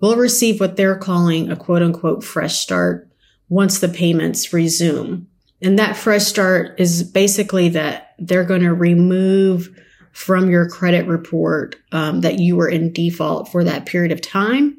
will 0.00 0.16
receive 0.16 0.60
what 0.60 0.76
they're 0.76 0.96
calling 0.96 1.50
a 1.50 1.56
quote 1.56 1.82
unquote 1.82 2.24
fresh 2.24 2.58
start 2.58 3.08
once 3.48 3.78
the 3.78 3.88
payments 3.88 4.52
resume. 4.52 5.26
And 5.62 5.78
that 5.78 5.96
fresh 5.96 6.24
start 6.24 6.78
is 6.78 7.02
basically 7.04 7.68
that 7.70 8.11
they're 8.26 8.44
going 8.44 8.62
to 8.62 8.74
remove 8.74 9.68
from 10.12 10.50
your 10.50 10.68
credit 10.68 11.06
report 11.06 11.76
um, 11.92 12.20
that 12.20 12.38
you 12.38 12.56
were 12.56 12.68
in 12.68 12.92
default 12.92 13.50
for 13.50 13.64
that 13.64 13.86
period 13.86 14.12
of 14.12 14.20
time. 14.20 14.76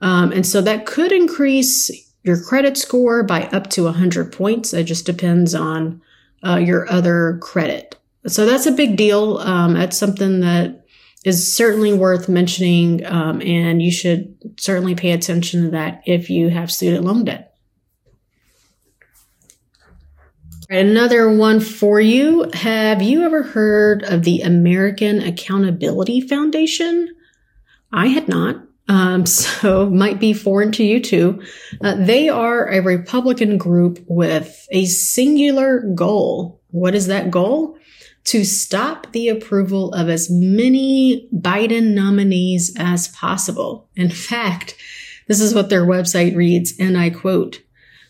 Um, 0.00 0.32
and 0.32 0.44
so 0.44 0.60
that 0.60 0.86
could 0.86 1.12
increase 1.12 1.90
your 2.24 2.40
credit 2.42 2.76
score 2.76 3.22
by 3.22 3.44
up 3.48 3.70
to 3.70 3.84
100 3.84 4.32
points. 4.32 4.72
It 4.72 4.84
just 4.84 5.06
depends 5.06 5.54
on 5.54 6.02
uh, 6.44 6.56
your 6.56 6.90
other 6.90 7.38
credit. 7.40 7.96
So 8.26 8.46
that's 8.46 8.66
a 8.66 8.72
big 8.72 8.96
deal. 8.96 9.38
Um, 9.38 9.74
that's 9.74 9.96
something 9.96 10.40
that 10.40 10.84
is 11.24 11.54
certainly 11.54 11.92
worth 11.92 12.28
mentioning, 12.28 13.04
um, 13.06 13.40
and 13.42 13.80
you 13.80 13.92
should 13.92 14.36
certainly 14.58 14.94
pay 14.94 15.12
attention 15.12 15.64
to 15.64 15.70
that 15.70 16.02
if 16.04 16.30
you 16.30 16.48
have 16.48 16.70
student 16.70 17.04
loan 17.04 17.24
debt. 17.24 17.51
Another 20.72 21.30
one 21.30 21.60
for 21.60 22.00
you. 22.00 22.48
Have 22.54 23.02
you 23.02 23.24
ever 23.24 23.42
heard 23.42 24.04
of 24.04 24.22
the 24.22 24.40
American 24.40 25.20
Accountability 25.20 26.22
Foundation? 26.22 27.14
I 27.92 28.06
had 28.06 28.26
not. 28.26 28.56
Um, 28.88 29.26
so 29.26 29.90
might 29.90 30.18
be 30.18 30.32
foreign 30.32 30.72
to 30.72 30.82
you 30.82 30.98
too. 30.98 31.42
Uh, 31.82 31.96
they 31.96 32.30
are 32.30 32.70
a 32.70 32.80
Republican 32.80 33.58
group 33.58 34.02
with 34.08 34.66
a 34.70 34.86
singular 34.86 35.80
goal. 35.94 36.62
What 36.70 36.94
is 36.94 37.06
that 37.08 37.30
goal? 37.30 37.76
to 38.24 38.44
stop 38.44 39.10
the 39.10 39.28
approval 39.28 39.92
of 39.94 40.08
as 40.08 40.30
many 40.30 41.28
Biden 41.34 41.92
nominees 41.92 42.72
as 42.78 43.08
possible. 43.08 43.88
In 43.96 44.10
fact, 44.10 44.76
this 45.26 45.40
is 45.40 45.52
what 45.52 45.70
their 45.70 45.84
website 45.84 46.36
reads, 46.36 46.72
and 46.78 46.96
I 46.96 47.10
quote, 47.10 47.62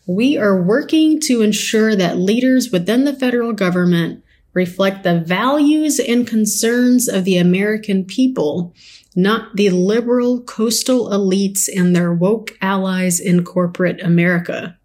we 0.06 0.36
are 0.36 0.60
working 0.60 1.20
to 1.20 1.42
ensure 1.42 1.94
that 1.94 2.18
leaders 2.18 2.70
within 2.70 3.04
the 3.04 3.12
federal 3.12 3.52
government 3.52 4.24
reflect 4.54 5.02
the 5.02 5.20
values 5.20 5.98
and 5.98 6.26
concerns 6.26 7.08
of 7.08 7.24
the 7.24 7.38
American 7.38 8.04
people, 8.04 8.74
not 9.16 9.56
the 9.56 9.70
liberal 9.70 10.42
coastal 10.42 11.08
elites 11.08 11.68
and 11.74 11.94
their 11.94 12.12
woke 12.12 12.56
allies 12.60 13.20
in 13.20 13.44
corporate 13.44 14.02
America. 14.02 14.76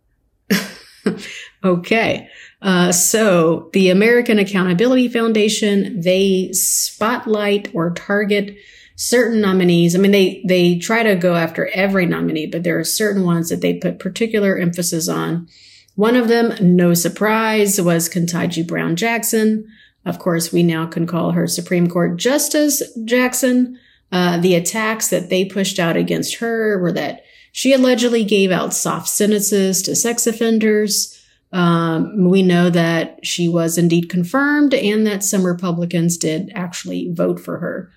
okay. 1.64 2.30
Uh, 2.62 2.92
so 2.92 3.70
the 3.74 3.90
American 3.90 4.40
Accountability 4.40 5.08
Foundation, 5.08 6.00
they 6.02 6.52
spotlight 6.54 7.70
or 7.74 7.92
target 7.92 8.56
certain 8.98 9.40
nominees. 9.40 9.96
I 9.96 10.00
mean, 10.00 10.12
they, 10.12 10.44
they 10.46 10.80
try 10.80 11.04
to 11.04 11.16
go 11.16 11.36
after 11.36 11.68
every 11.68 12.08
nominee, 12.08 12.48
but 12.48 12.64
there 12.64 12.80
are 12.80 12.84
certain 12.84 13.24
ones 13.24 13.50
that 13.50 13.62
they 13.62 13.76
put 13.76 14.00
particular 14.00 14.58
emphasis 14.58 15.08
on. 15.08 15.48
One 15.96 16.16
of 16.16 16.28
them, 16.28 16.54
no 16.76 16.94
surprise, 16.94 17.80
was 17.80 18.10
Ketanji 18.10 18.68
Brown 18.68 18.96
Jackson. 18.96 19.68
Of 20.04 20.20
course, 20.20 20.52
we 20.52 20.64
now 20.64 20.88
can 20.88 21.06
call 21.06 21.32
her 21.32 21.48
Supreme 21.48 21.88
Court 21.88 22.18
Justice 22.18 22.82
Jackson. 23.06 23.80
Uh, 24.12 24.40
the 24.40 24.56
attacks 24.56 25.10
that 25.10 25.30
they 25.30 25.46
pushed 25.46 25.80
out 25.80 25.96
against 25.96 26.38
her 26.38 26.80
were 26.80 26.92
that 26.94 27.24
she 27.52 27.74
allegedly 27.74 28.24
gave 28.24 28.52
out 28.52 28.74
soft 28.74 29.10
sentences 29.10 29.82
to 29.84 29.96
sex 29.96 30.26
offenders. 30.26 31.24
Um, 31.52 32.30
we 32.30 32.42
know 32.42 32.70
that 32.72 33.20
she 33.24 33.48
was 33.48 33.78
indeed 33.78 34.10
confirmed 34.10 34.74
and 34.74 35.06
that 35.06 35.24
some 35.24 35.46
Republicans 35.46 36.18
did 36.18 36.52
actually 36.56 37.12
vote 37.12 37.40
for 37.40 37.60
her. 37.60 37.92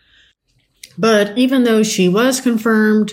But 0.98 1.36
even 1.38 1.64
though 1.64 1.82
she 1.82 2.08
was 2.08 2.40
confirmed, 2.40 3.12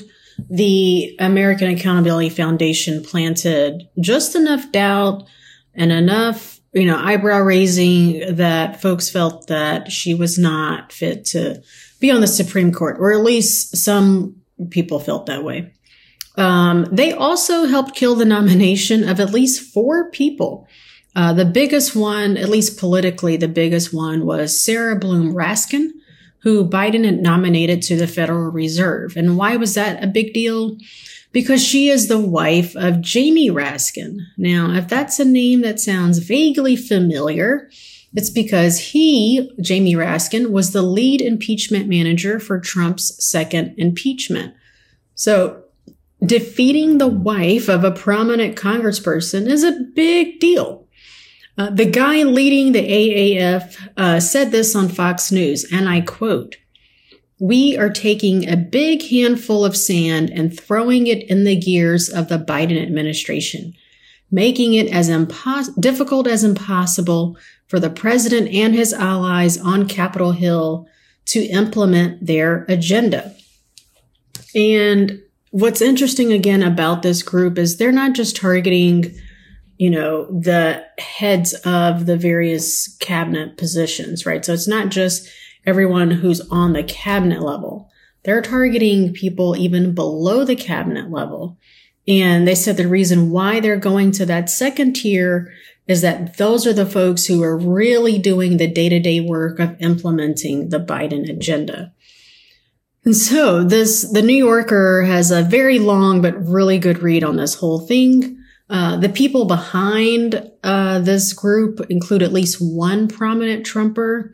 the 0.49 1.15
American 1.19 1.69
Accountability 1.69 2.29
Foundation 2.29 3.03
planted 3.03 3.87
just 3.99 4.35
enough 4.35 4.71
doubt 4.71 5.27
and 5.73 5.91
enough, 5.91 6.59
you 6.73 6.85
know, 6.85 6.97
eyebrow 6.97 7.39
raising 7.39 8.35
that 8.35 8.81
folks 8.81 9.09
felt 9.09 9.47
that 9.47 9.91
she 9.91 10.13
was 10.13 10.37
not 10.37 10.91
fit 10.91 11.25
to 11.25 11.61
be 11.99 12.11
on 12.11 12.21
the 12.21 12.27
Supreme 12.27 12.71
Court, 12.71 12.97
or 12.99 13.13
at 13.13 13.23
least 13.23 13.77
some 13.77 14.35
people 14.69 14.99
felt 14.99 15.25
that 15.25 15.43
way. 15.43 15.73
Um, 16.35 16.85
they 16.91 17.13
also 17.13 17.65
helped 17.65 17.95
kill 17.95 18.15
the 18.15 18.25
nomination 18.25 19.07
of 19.07 19.19
at 19.19 19.33
least 19.33 19.73
four 19.73 20.11
people. 20.11 20.67
Uh, 21.15 21.33
the 21.33 21.45
biggest 21.45 21.95
one, 21.95 22.37
at 22.37 22.49
least 22.49 22.79
politically, 22.79 23.37
the 23.37 23.47
biggest 23.47 23.91
one 23.91 24.23
was 24.23 24.63
Sarah 24.63 24.95
Bloom 24.95 25.33
Raskin, 25.33 25.89
who 26.47 26.65
Biden 26.65 27.03
had 27.03 27.19
nominated 27.19 27.81
to 27.81 27.97
the 27.97 28.07
Federal 28.07 28.49
Reserve. 28.51 29.17
And 29.17 29.35
why 29.35 29.57
was 29.57 29.73
that 29.73 30.01
a 30.01 30.07
big 30.07 30.33
deal? 30.33 30.77
Because 31.33 31.61
she 31.61 31.89
is 31.89 32.07
the 32.07 32.21
wife 32.21 32.73
of 32.77 33.01
Jamie 33.01 33.49
Raskin. 33.49 34.19
Now, 34.37 34.71
if 34.71 34.87
that's 34.87 35.19
a 35.19 35.25
name 35.25 35.59
that 35.63 35.81
sounds 35.81 36.19
vaguely 36.19 36.77
familiar, 36.77 37.69
it's 38.13 38.29
because 38.29 38.79
he, 38.79 39.51
Jamie 39.59 39.95
Raskin, 39.95 40.51
was 40.51 40.71
the 40.71 40.81
lead 40.81 41.19
impeachment 41.19 41.89
manager 41.89 42.39
for 42.39 42.61
Trump's 42.61 43.21
second 43.21 43.75
impeachment. 43.77 44.53
So 45.15 45.65
defeating 46.25 46.97
the 46.97 47.09
wife 47.09 47.67
of 47.67 47.83
a 47.83 47.91
prominent 47.91 48.55
congressperson 48.55 49.47
is 49.47 49.65
a 49.65 49.81
big 49.93 50.39
deal. 50.39 50.86
Uh, 51.57 51.71
the 51.71 51.89
guy 51.89 52.23
leading 52.23 52.71
the 52.71 52.87
AAF 52.87 53.89
uh, 53.97 54.19
said 54.19 54.51
this 54.51 54.75
on 54.75 54.89
Fox 54.89 55.31
News, 55.31 55.65
and 55.71 55.89
I 55.89 56.01
quote, 56.01 56.57
we 57.39 57.77
are 57.77 57.89
taking 57.89 58.47
a 58.47 58.57
big 58.57 59.03
handful 59.03 59.63
of 59.63 59.77
sand 59.77 60.29
and 60.31 60.57
throwing 60.59 61.07
it 61.07 61.29
in 61.29 61.43
the 61.43 61.55
gears 61.55 62.09
of 62.09 62.29
the 62.29 62.39
Biden 62.39 62.81
administration, 62.81 63.73
making 64.31 64.73
it 64.73 64.87
as 64.91 65.09
impos- 65.09 65.79
difficult 65.79 66.27
as 66.27 66.43
impossible 66.43 67.37
for 67.67 67.79
the 67.79 67.89
president 67.89 68.49
and 68.49 68.73
his 68.73 68.93
allies 68.93 69.57
on 69.57 69.87
Capitol 69.87 70.31
Hill 70.31 70.87
to 71.25 71.43
implement 71.45 72.25
their 72.25 72.65
agenda. 72.69 73.35
And 74.55 75.21
what's 75.51 75.81
interesting 75.81 76.33
again 76.33 76.63
about 76.63 77.03
this 77.03 77.21
group 77.21 77.57
is 77.57 77.77
they're 77.77 77.91
not 77.91 78.13
just 78.13 78.35
targeting, 78.35 79.13
you 79.77 79.89
know, 79.89 80.25
the 80.25 80.83
heads 80.97 81.53
of 81.65 82.05
the 82.05 82.17
various 82.17 82.95
cabinet 82.97 83.57
positions, 83.57 84.25
right? 84.25 84.43
So 84.43 84.53
it's 84.53 84.67
not 84.67 84.89
just 84.89 85.29
everyone 85.65 86.11
who's 86.11 86.41
on 86.49 86.73
the 86.73 86.83
cabinet 86.83 87.41
level. 87.41 87.89
They're 88.23 88.41
targeting 88.41 89.13
people 89.13 89.55
even 89.55 89.93
below 89.93 90.43
the 90.43 90.55
cabinet 90.55 91.11
level. 91.11 91.57
And 92.07 92.47
they 92.47 92.55
said 92.55 92.77
the 92.77 92.87
reason 92.87 93.31
why 93.31 93.59
they're 93.59 93.77
going 93.77 94.11
to 94.13 94.25
that 94.25 94.49
second 94.49 94.93
tier 94.93 95.53
is 95.87 96.01
that 96.01 96.37
those 96.37 96.65
are 96.65 96.73
the 96.73 96.85
folks 96.85 97.25
who 97.25 97.43
are 97.43 97.57
really 97.57 98.17
doing 98.17 98.57
the 98.57 98.67
day 98.67 98.89
to 98.89 98.99
day 98.99 99.19
work 99.19 99.59
of 99.59 99.75
implementing 99.79 100.69
the 100.69 100.79
Biden 100.79 101.29
agenda. 101.29 101.93
And 103.05 103.15
so 103.15 103.63
this, 103.63 104.03
the 104.11 104.21
New 104.21 104.35
Yorker 104.35 105.03
has 105.03 105.31
a 105.31 105.43
very 105.43 105.79
long 105.79 106.21
but 106.21 106.45
really 106.45 106.77
good 106.77 106.99
read 106.99 107.23
on 107.23 107.37
this 107.37 107.55
whole 107.55 107.79
thing. 107.79 108.36
Uh, 108.69 108.97
the 108.97 109.09
people 109.09 109.45
behind 109.45 110.51
uh, 110.63 110.99
this 110.99 111.31
group 111.33 111.79
include 111.89 112.21
at 112.21 112.33
least 112.33 112.57
one 112.59 113.07
prominent 113.07 113.65
Trumper. 113.65 114.33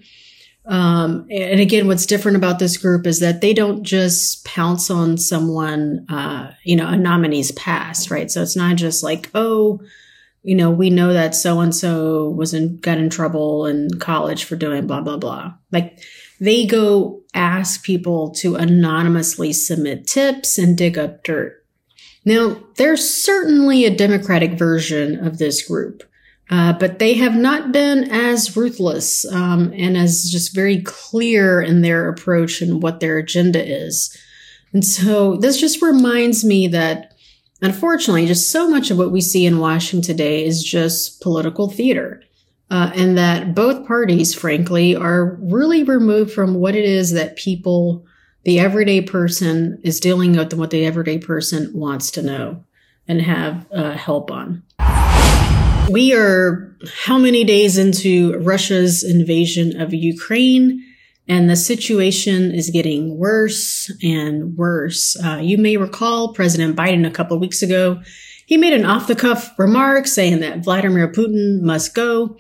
Um, 0.66 1.28
and 1.30 1.60
again, 1.60 1.88
what's 1.88 2.06
different 2.06 2.38
about 2.38 2.58
this 2.58 2.78
group 2.78 3.06
is 3.06 3.20
that 3.20 3.42
they 3.42 3.54
don't 3.54 3.84
just 3.84 4.46
pounce 4.46 4.90
on 4.90 5.18
someone, 5.18 6.06
uh, 6.10 6.52
you 6.64 6.76
know, 6.76 6.88
a 6.88 6.98
nominee's 6.98 7.52
past, 7.52 8.10
right? 8.10 8.32
So 8.32 8.42
it's 8.42 8.56
not 8.56 8.78
just 8.78 9.04
like, 9.04 9.30
oh, 9.36 9.82
you 10.42 10.56
know, 10.56 10.72
we 10.72 10.90
know 10.90 11.14
that 11.14 11.36
so 11.36 11.60
and 11.60 11.76
so 11.76 12.30
was 12.30 12.54
in, 12.54 12.78
got 12.80 12.98
in 12.98 13.10
trouble 13.10 13.66
in 13.66 14.00
college 14.00 14.46
for 14.46 14.56
doing 14.56 14.88
blah, 14.88 15.02
blah, 15.02 15.18
blah. 15.18 15.54
Like 15.72 16.00
they 16.40 16.66
go 16.66 17.22
ask 17.34 17.84
people 17.84 18.32
to 18.32 18.56
anonymously 18.56 19.54
submit 19.54 20.08
tips 20.08 20.58
and 20.58 20.78
dig 20.78 20.98
up 20.98 21.24
dirt. 21.24 21.63
Now, 22.26 22.58
there's 22.76 23.08
certainly 23.08 23.86
a 23.86 23.96
Democratic 23.96 24.54
version 24.54 25.26
of 25.26 25.38
this 25.38 25.68
group. 25.68 26.04
Uh, 26.50 26.74
but 26.74 27.00
they 27.00 27.14
have 27.16 27.36
not 27.36 27.72
been 27.72 28.12
as 28.12 28.56
ruthless 28.56 29.26
um, 29.32 29.74
and 29.76 29.98
as 29.98 30.30
just 30.30 30.54
very 30.54 30.82
clear 30.82 31.62
in 31.62 31.82
their 31.82 32.10
approach 32.10 32.62
and 32.62 32.84
what 32.84 33.00
their 33.00 33.18
agenda 33.18 33.66
is. 33.66 34.16
And 34.74 34.86
so 34.86 35.38
this 35.38 35.60
just 35.60 35.82
reminds 35.82 36.44
me 36.44 36.68
that, 36.68 37.14
unfortunately, 37.62 38.28
just 38.28 38.52
so 38.52 38.70
much 38.70 38.92
of 38.92 38.98
what 38.98 39.12
we 39.12 39.22
see 39.22 39.46
in 39.46 39.60
Washington 39.60 40.06
today 40.06 40.46
is 40.46 40.64
just 40.64 41.22
political 41.22 41.70
theater. 41.70 42.22
Uh, 42.70 42.92
and 42.96 43.18
that 43.18 43.56
both 43.56 43.88
parties, 43.88 44.34
frankly, 44.34 44.96
are 44.96 45.38
really 45.42 45.84
removed 45.84 46.32
from 46.32 46.56
what 46.56 46.76
it 46.76 46.86
is 46.86 47.12
that 47.12 47.36
people, 47.36 48.06
the 48.44 48.60
everyday 48.60 49.02
person, 49.02 49.80
is 49.84 50.00
dealing 50.00 50.36
with 50.36 50.54
what 50.54 50.70
the 50.70 50.86
everyday 50.86 51.18
person 51.18 51.72
wants 51.74 52.12
to 52.12 52.22
know 52.22 52.64
and 53.08 53.22
have 53.22 53.66
uh, 53.72 53.92
help 53.94 54.32
on. 54.32 54.64
We 55.90 56.14
are 56.14 56.76
how 57.06 57.18
many 57.18 57.44
days 57.44 57.78
into 57.78 58.38
Russia's 58.40 59.04
invasion 59.04 59.80
of 59.80 59.94
Ukraine, 59.94 60.84
and 61.28 61.50
the 61.50 61.56
situation 61.56 62.52
is 62.52 62.70
getting 62.70 63.18
worse 63.18 63.92
and 64.02 64.58
worse. 64.58 65.18
Uh, 65.24 65.40
you 65.42 65.58
may 65.58 65.78
recall 65.78 66.34
President 66.34 66.76
Biden 66.76 67.08
a 67.08 67.12
couple 67.12 67.38
weeks 67.40 67.62
ago. 67.62 68.02
He 68.46 68.58
made 68.58 68.74
an 68.74 68.86
off 68.86 69.08
the 69.08 69.16
cuff 69.16 69.58
remark 69.58 70.06
saying 70.06 70.40
that 70.42 70.64
Vladimir 70.64 71.10
Putin 71.10 71.62
must 71.62 71.96
go. 71.96 72.38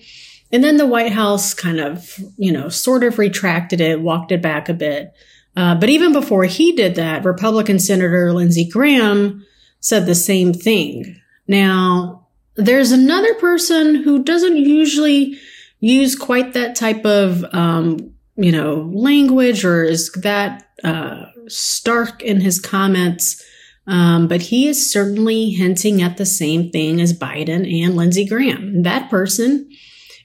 And 0.51 0.63
then 0.63 0.77
the 0.77 0.85
White 0.85 1.13
House 1.13 1.53
kind 1.53 1.79
of, 1.79 2.19
you 2.37 2.51
know, 2.51 2.69
sort 2.69 3.03
of 3.03 3.17
retracted 3.17 3.81
it, 3.81 4.01
walked 4.01 4.31
it 4.31 4.41
back 4.41 4.69
a 4.69 4.73
bit. 4.73 5.13
Uh, 5.55 5.75
but 5.75 5.89
even 5.89 6.13
before 6.13 6.45
he 6.45 6.71
did 6.73 6.95
that, 6.95 7.23
Republican 7.25 7.79
Senator 7.79 8.33
Lindsey 8.33 8.67
Graham 8.67 9.45
said 9.79 10.05
the 10.05 10.15
same 10.15 10.53
thing. 10.53 11.19
Now, 11.47 12.27
there's 12.55 12.91
another 12.91 13.33
person 13.35 13.95
who 13.95 14.23
doesn't 14.23 14.57
usually 14.57 15.37
use 15.79 16.15
quite 16.15 16.53
that 16.53 16.75
type 16.75 17.05
of, 17.05 17.43
um, 17.53 18.13
you 18.35 18.51
know, 18.51 18.89
language 18.93 19.65
or 19.65 19.83
is 19.83 20.11
that 20.13 20.69
uh, 20.83 21.25
stark 21.47 22.21
in 22.23 22.41
his 22.41 22.59
comments. 22.59 23.43
Um, 23.85 24.29
but 24.29 24.41
he 24.41 24.67
is 24.67 24.89
certainly 24.89 25.49
hinting 25.49 26.01
at 26.01 26.15
the 26.15 26.25
same 26.25 26.69
thing 26.71 27.01
as 27.01 27.17
Biden 27.17 27.83
and 27.83 27.97
Lindsey 27.97 28.25
Graham. 28.25 28.83
That 28.83 29.09
person 29.09 29.69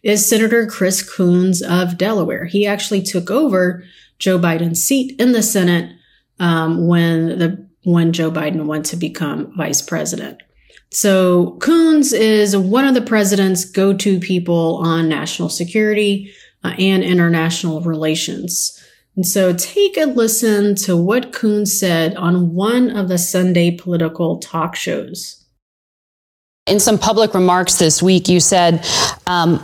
is 0.04 0.24
Senator 0.24 0.66
Chris 0.66 1.02
Coons 1.02 1.60
of 1.60 1.98
Delaware. 1.98 2.44
He 2.44 2.66
actually 2.66 3.02
took 3.02 3.30
over 3.30 3.82
Joe 4.18 4.38
Biden's 4.38 4.82
seat 4.82 5.18
in 5.20 5.32
the 5.32 5.42
Senate 5.42 5.94
um, 6.40 6.86
when 6.86 7.38
the 7.38 7.68
when 7.84 8.12
Joe 8.12 8.30
Biden 8.30 8.66
went 8.66 8.86
to 8.86 8.96
become 8.96 9.52
vice 9.56 9.80
president. 9.80 10.42
So 10.90 11.56
Coons 11.60 12.12
is 12.12 12.56
one 12.56 12.86
of 12.86 12.94
the 12.94 13.02
president's 13.02 13.64
go-to 13.64 14.18
people 14.20 14.76
on 14.76 15.08
national 15.08 15.48
security 15.48 16.32
uh, 16.64 16.74
and 16.78 17.02
international 17.02 17.80
relations. 17.82 18.82
And 19.16 19.26
so 19.26 19.52
take 19.52 19.96
a 19.96 20.04
listen 20.04 20.74
to 20.76 20.96
what 20.96 21.32
Coons 21.32 21.78
said 21.78 22.14
on 22.16 22.54
one 22.54 22.90
of 22.90 23.08
the 23.08 23.18
Sunday 23.18 23.76
political 23.76 24.38
talk 24.38 24.76
shows. 24.76 25.44
In 26.68 26.78
some 26.80 26.98
public 26.98 27.34
remarks 27.34 27.78
this 27.78 28.02
week, 28.02 28.28
you 28.28 28.40
said 28.40 28.86
um, 29.26 29.56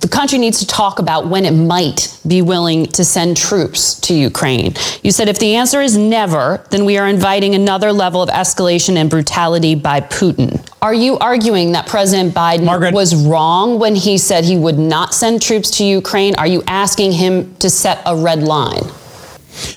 the 0.00 0.08
country 0.10 0.38
needs 0.38 0.58
to 0.60 0.66
talk 0.66 0.98
about 0.98 1.28
when 1.28 1.44
it 1.44 1.52
might 1.52 2.18
be 2.26 2.42
willing 2.42 2.86
to 2.86 3.04
send 3.04 3.36
troops 3.36 4.00
to 4.00 4.14
Ukraine. 4.14 4.74
You 5.02 5.10
said 5.10 5.28
if 5.28 5.38
the 5.38 5.54
answer 5.56 5.80
is 5.80 5.96
never, 5.96 6.64
then 6.70 6.84
we 6.84 6.98
are 6.98 7.06
inviting 7.06 7.54
another 7.54 7.92
level 7.92 8.22
of 8.22 8.28
escalation 8.30 8.96
and 8.96 9.10
brutality 9.10 9.74
by 9.74 10.00
Putin. 10.00 10.66
Are 10.82 10.94
you 10.94 11.18
arguing 11.18 11.72
that 11.72 11.86
President 11.86 12.34
Biden 12.34 12.64
Margaret. 12.64 12.94
was 12.94 13.14
wrong 13.26 13.78
when 13.78 13.94
he 13.94 14.18
said 14.18 14.44
he 14.44 14.56
would 14.56 14.78
not 14.78 15.14
send 15.14 15.42
troops 15.42 15.70
to 15.78 15.84
Ukraine? 15.84 16.34
Are 16.36 16.46
you 16.46 16.62
asking 16.66 17.12
him 17.12 17.54
to 17.56 17.68
set 17.68 18.02
a 18.06 18.16
red 18.16 18.42
line? 18.42 18.82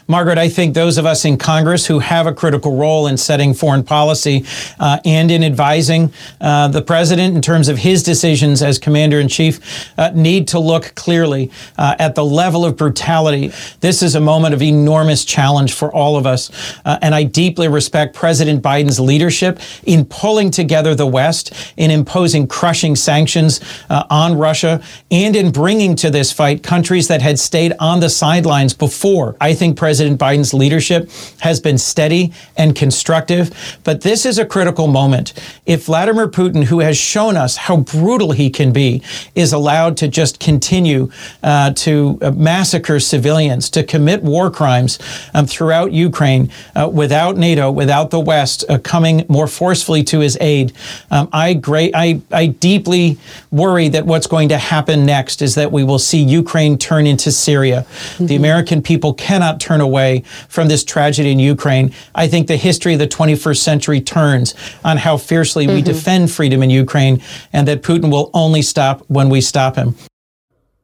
Margaret, 0.07 0.37
I 0.37 0.49
think 0.49 0.73
those 0.73 0.97
of 0.97 1.05
us 1.05 1.25
in 1.25 1.37
Congress 1.37 1.85
who 1.85 1.99
have 1.99 2.27
a 2.27 2.33
critical 2.33 2.75
role 2.75 3.07
in 3.07 3.17
setting 3.17 3.53
foreign 3.53 3.83
policy 3.83 4.45
uh, 4.79 4.99
and 5.05 5.31
in 5.31 5.43
advising 5.43 6.11
uh, 6.41 6.67
the 6.67 6.81
president 6.81 7.35
in 7.35 7.41
terms 7.41 7.67
of 7.67 7.77
his 7.77 8.03
decisions 8.03 8.61
as 8.61 8.79
commander 8.79 9.19
in 9.19 9.27
chief 9.27 9.89
uh, 9.97 10.11
need 10.13 10.47
to 10.47 10.59
look 10.59 10.93
clearly 10.95 11.51
uh, 11.77 11.95
at 11.99 12.15
the 12.15 12.25
level 12.25 12.65
of 12.65 12.77
brutality. 12.77 13.51
This 13.79 14.01
is 14.01 14.15
a 14.15 14.19
moment 14.19 14.53
of 14.53 14.61
enormous 14.61 15.25
challenge 15.25 15.73
for 15.73 15.93
all 15.93 16.17
of 16.17 16.25
us. 16.25 16.51
Uh, 16.85 16.99
and 17.01 17.13
I 17.15 17.23
deeply 17.23 17.67
respect 17.67 18.15
President 18.15 18.63
Biden's 18.63 18.99
leadership 18.99 19.59
in 19.83 20.05
pulling 20.05 20.51
together 20.51 20.95
the 20.95 21.07
West, 21.07 21.53
in 21.77 21.91
imposing 21.91 22.47
crushing 22.47 22.95
sanctions 22.95 23.59
uh, 23.89 24.03
on 24.09 24.37
Russia, 24.37 24.81
and 25.11 25.35
in 25.35 25.51
bringing 25.51 25.95
to 25.97 26.09
this 26.09 26.31
fight 26.31 26.63
countries 26.63 27.07
that 27.07 27.21
had 27.21 27.39
stayed 27.39 27.73
on 27.79 27.99
the 27.99 28.09
sidelines 28.09 28.73
before. 28.73 29.35
I 29.39 29.53
think 29.53 29.68
think 29.69 29.77
President 29.77 30.19
Biden's 30.19 30.53
leadership 30.53 31.09
has 31.39 31.59
been 31.59 31.77
steady 31.77 32.33
and 32.57 32.75
constructive, 32.75 33.51
but 33.83 34.01
this 34.01 34.25
is 34.25 34.37
a 34.37 34.45
critical 34.45 34.87
moment. 34.87 35.33
If 35.65 35.85
Vladimir 35.85 36.27
Putin, 36.27 36.63
who 36.65 36.79
has 36.79 36.97
shown 36.97 37.37
us 37.37 37.55
how 37.55 37.77
brutal 37.77 38.31
he 38.31 38.49
can 38.49 38.71
be, 38.71 39.01
is 39.35 39.53
allowed 39.53 39.97
to 39.97 40.07
just 40.07 40.39
continue 40.39 41.11
uh, 41.43 41.71
to 41.73 42.17
uh, 42.21 42.31
massacre 42.31 42.99
civilians, 42.99 43.69
to 43.71 43.83
commit 43.83 44.23
war 44.23 44.49
crimes 44.49 44.99
um, 45.33 45.45
throughout 45.45 45.91
Ukraine 45.91 46.51
uh, 46.75 46.89
without 46.91 47.37
NATO, 47.37 47.71
without 47.71 48.09
the 48.09 48.19
West 48.19 48.65
uh, 48.69 48.79
coming 48.79 49.25
more 49.29 49.47
forcefully 49.47 50.03
to 50.03 50.19
his 50.19 50.37
aid, 50.41 50.73
um, 51.11 51.29
I, 51.31 51.53
great, 51.53 51.91
I, 51.95 52.21
I 52.31 52.47
deeply 52.47 53.17
worry 53.51 53.89
that 53.89 54.05
what's 54.05 54.27
going 54.27 54.49
to 54.49 54.57
happen 54.57 55.05
next 55.05 55.41
is 55.41 55.55
that 55.55 55.71
we 55.71 55.83
will 55.83 55.99
see 55.99 56.21
Ukraine 56.21 56.77
turn 56.77 57.05
into 57.05 57.31
Syria. 57.31 57.85
Mm-hmm. 57.89 58.25
The 58.25 58.35
American 58.35 58.81
people 58.81 59.13
cannot 59.13 59.58
turn 59.59 59.81
away 59.81 60.23
from 60.47 60.67
this 60.67 60.83
tragedy 60.83 61.31
in 61.31 61.39
Ukraine. 61.39 61.93
I 62.15 62.27
think 62.27 62.47
the 62.47 62.57
history 62.57 62.93
of 62.93 62.99
the 62.99 63.07
21st 63.07 63.57
century 63.57 64.01
turns 64.01 64.55
on 64.83 64.97
how 64.97 65.17
fiercely 65.17 65.65
mm-hmm. 65.65 65.75
we 65.75 65.81
defend 65.81 66.31
freedom 66.31 66.63
in 66.63 66.69
Ukraine 66.69 67.21
and 67.53 67.67
that 67.67 67.83
Putin 67.83 68.11
will 68.11 68.29
only 68.33 68.61
stop 68.61 69.03
when 69.07 69.29
we 69.29 69.41
stop 69.41 69.75
him. 69.75 69.95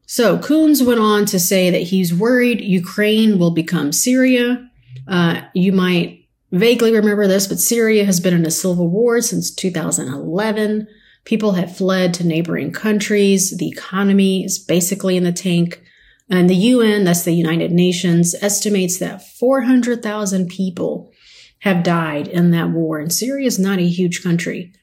So 0.06 0.38
Coons 0.38 0.84
went 0.84 1.00
on 1.00 1.26
to 1.26 1.40
say 1.40 1.70
that 1.72 1.80
he's 1.80 2.14
worried 2.14 2.62
Ukraine 2.62 3.40
will 3.40 3.52
become 3.52 3.92
Syria. 3.92 4.70
Uh, 5.08 5.42
you 5.54 5.72
might 5.72 6.26
vaguely 6.52 6.94
remember 6.94 7.28
this, 7.28 7.48
but 7.48 7.60
Syria 7.60 8.06
has 8.06 8.20
been 8.20 8.34
in 8.34 8.46
a 8.46 8.52
civil 8.52 8.88
war 8.88 9.22
since 9.22 9.54
2011. 9.54 10.88
People 11.26 11.54
have 11.54 11.76
fled 11.76 12.14
to 12.16 12.26
neighboring 12.26 12.72
countries. 12.72 13.58
The 13.58 13.68
economy 13.68 14.46
is 14.46 14.60
basically 14.60 15.18
in 15.18 15.24
the 15.24 15.34
tank. 15.34 15.84
And 16.30 16.50
the 16.50 16.56
UN, 16.56 17.04
that's 17.04 17.24
the 17.24 17.34
United 17.34 17.72
Nations, 17.72 18.36
estimates 18.42 18.98
that 18.98 19.22
400,000 19.22 20.48
people 20.50 21.12
have 21.60 21.84
died 21.84 22.28
in 22.28 22.52
that 22.52 22.70
war. 22.70 23.00
And 23.00 23.14
Syria 23.14 23.48
is 23.48 23.60
not 23.60 23.80
a 23.80 23.88
huge 23.88 24.24
country. 24.24 24.74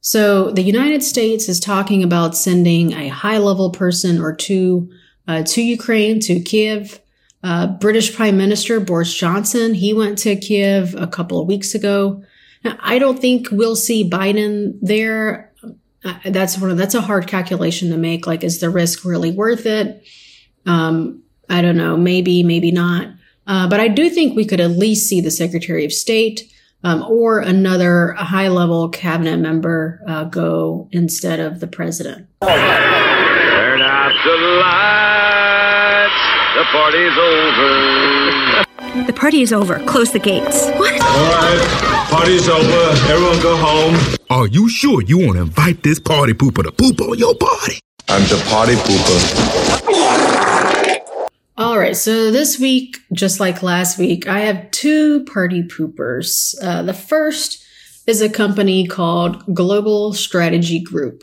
So 0.00 0.50
the 0.50 0.62
United 0.62 1.02
States 1.02 1.48
is 1.48 1.58
talking 1.58 2.04
about 2.04 2.36
sending 2.36 2.92
a 2.92 3.08
high 3.08 3.38
level 3.38 3.70
person 3.70 4.20
or 4.20 4.34
two 4.34 4.90
uh, 5.26 5.42
to 5.44 5.62
Ukraine, 5.62 6.20
to 6.20 6.40
Kiev. 6.40 7.00
Uh, 7.42 7.66
British 7.66 8.14
Prime 8.14 8.36
Minister 8.36 8.80
Boris 8.80 9.12
Johnson, 9.14 9.74
he 9.74 9.92
went 9.92 10.18
to 10.18 10.36
Kiev 10.36 10.94
a 10.94 11.06
couple 11.06 11.40
of 11.40 11.46
weeks 11.46 11.74
ago. 11.74 12.22
Now, 12.64 12.76
I 12.80 12.98
don't 12.98 13.18
think 13.18 13.48
we'll 13.50 13.76
see 13.76 14.08
Biden 14.08 14.78
there. 14.80 15.52
Uh, 16.04 16.14
that's 16.26 16.58
one 16.58 16.70
of, 16.70 16.78
that's 16.78 16.94
a 16.94 17.00
hard 17.00 17.26
calculation 17.26 17.90
to 17.90 17.96
make. 17.96 18.26
Like, 18.26 18.44
is 18.44 18.60
the 18.60 18.70
risk 18.70 19.04
really 19.04 19.30
worth 19.30 19.66
it? 19.66 20.04
Um, 20.66 21.22
I 21.48 21.62
don't 21.62 21.76
know. 21.76 21.96
Maybe, 21.96 22.42
maybe 22.42 22.70
not. 22.70 23.08
Uh, 23.46 23.68
but 23.68 23.80
I 23.80 23.88
do 23.88 24.08
think 24.08 24.34
we 24.36 24.44
could 24.44 24.60
at 24.60 24.70
least 24.70 25.08
see 25.08 25.20
the 25.20 25.30
Secretary 25.30 25.84
of 25.84 25.92
State 25.92 26.50
um, 26.82 27.02
or 27.02 27.40
another 27.40 28.12
high 28.12 28.48
level 28.48 28.88
cabinet 28.88 29.38
member 29.38 30.02
uh, 30.06 30.24
go 30.24 30.88
instead 30.92 31.40
of 31.40 31.60
the 31.60 31.66
president. 31.66 32.26
Turn 32.42 33.80
out 33.80 34.12
the 34.24 34.36
lights. 34.60 36.20
The 36.56 36.64
party's 36.72 37.18
over. 37.18 38.64
The 39.06 39.12
party 39.12 39.42
is 39.42 39.52
over. 39.52 39.78
Close 39.86 40.12
the 40.12 40.18
gates. 40.20 40.68
What? 40.70 41.00
All 41.02 41.30
right. 41.32 42.06
Party's 42.10 42.48
over. 42.48 43.12
Everyone 43.12 43.40
go 43.42 43.56
home. 43.56 44.16
Are 44.30 44.46
you 44.46 44.68
sure 44.68 45.02
you 45.02 45.18
want 45.18 45.36
to 45.36 45.42
invite 45.42 45.82
this 45.82 45.98
party 45.98 46.32
pooper 46.32 46.62
to 46.62 46.70
poop 46.70 47.00
on 47.00 47.18
your 47.18 47.34
party? 47.34 47.80
I'm 48.08 48.22
the 48.22 48.40
party 48.48 48.74
pooper. 48.74 50.23
All 51.56 51.78
right, 51.78 51.96
so 51.96 52.32
this 52.32 52.58
week, 52.58 52.98
just 53.12 53.38
like 53.38 53.62
last 53.62 53.96
week, 53.96 54.26
I 54.26 54.40
have 54.40 54.72
two 54.72 55.22
party 55.22 55.62
poopers. 55.62 56.56
Uh, 56.60 56.82
the 56.82 56.92
first 56.92 57.64
is 58.08 58.20
a 58.20 58.28
company 58.28 58.88
called 58.88 59.54
Global 59.54 60.12
Strategy 60.12 60.80
Group. 60.80 61.22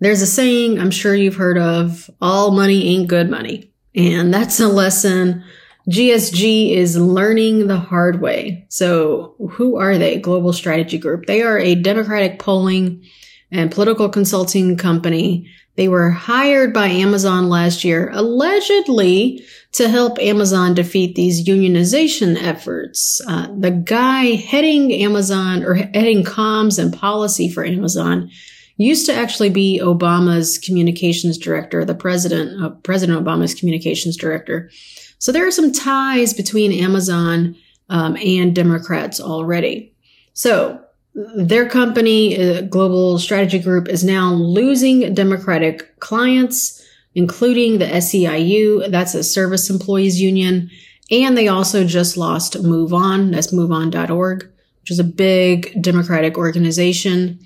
There's 0.00 0.20
a 0.20 0.26
saying 0.26 0.80
I'm 0.80 0.90
sure 0.90 1.14
you've 1.14 1.36
heard 1.36 1.58
of 1.58 2.10
all 2.20 2.50
money 2.50 2.88
ain't 2.88 3.06
good 3.06 3.30
money. 3.30 3.72
And 3.94 4.34
that's 4.34 4.58
a 4.58 4.66
lesson 4.66 5.44
GSG 5.88 6.72
is 6.72 6.96
learning 6.96 7.68
the 7.68 7.78
hard 7.78 8.20
way. 8.20 8.66
So, 8.68 9.36
who 9.52 9.76
are 9.76 9.96
they? 9.96 10.18
Global 10.18 10.52
Strategy 10.52 10.98
Group. 10.98 11.26
They 11.26 11.42
are 11.42 11.58
a 11.58 11.76
Democratic 11.76 12.40
polling 12.40 13.04
and 13.52 13.70
political 13.70 14.08
consulting 14.08 14.76
company 14.76 15.48
they 15.76 15.88
were 15.88 16.10
hired 16.10 16.74
by 16.74 16.88
Amazon 16.88 17.48
last 17.48 17.82
year, 17.82 18.10
allegedly 18.12 19.44
to 19.72 19.88
help 19.88 20.18
Amazon 20.18 20.74
defeat 20.74 21.14
these 21.14 21.46
unionization 21.48 22.40
efforts. 22.40 23.20
Uh, 23.26 23.48
the 23.58 23.70
guy 23.70 24.34
heading 24.34 24.92
Amazon 24.92 25.64
or 25.64 25.74
heading 25.74 26.24
comms 26.24 26.78
and 26.78 26.92
policy 26.92 27.48
for 27.48 27.64
Amazon 27.64 28.30
used 28.76 29.06
to 29.06 29.14
actually 29.14 29.48
be 29.48 29.80
Obama's 29.82 30.58
communications 30.58 31.38
director, 31.38 31.84
the 31.84 31.94
president, 31.94 32.62
uh, 32.62 32.70
President 32.82 33.24
Obama's 33.24 33.54
communications 33.54 34.16
director. 34.16 34.70
So 35.18 35.32
there 35.32 35.46
are 35.46 35.52
some 35.52 35.72
ties 35.72 36.34
between 36.34 36.72
Amazon 36.72 37.56
um, 37.88 38.16
and 38.16 38.54
Democrats 38.54 39.20
already. 39.20 39.94
So 40.34 40.82
their 41.14 41.68
company, 41.68 42.40
uh, 42.40 42.62
Global 42.62 43.18
Strategy 43.18 43.58
Group, 43.58 43.88
is 43.88 44.02
now 44.02 44.32
losing 44.32 45.14
Democratic 45.14 45.98
clients, 46.00 46.82
including 47.14 47.78
the 47.78 47.86
SEIU, 47.86 48.90
that's 48.90 49.14
a 49.14 49.22
service 49.22 49.68
employees 49.68 50.20
union. 50.20 50.70
And 51.10 51.36
they 51.36 51.48
also 51.48 51.84
just 51.84 52.16
lost 52.16 52.54
MoveOn, 52.54 53.32
that's 53.32 53.52
moveon.org, 53.52 54.50
which 54.80 54.90
is 54.90 54.98
a 54.98 55.04
big 55.04 55.82
Democratic 55.82 56.38
organization. 56.38 57.38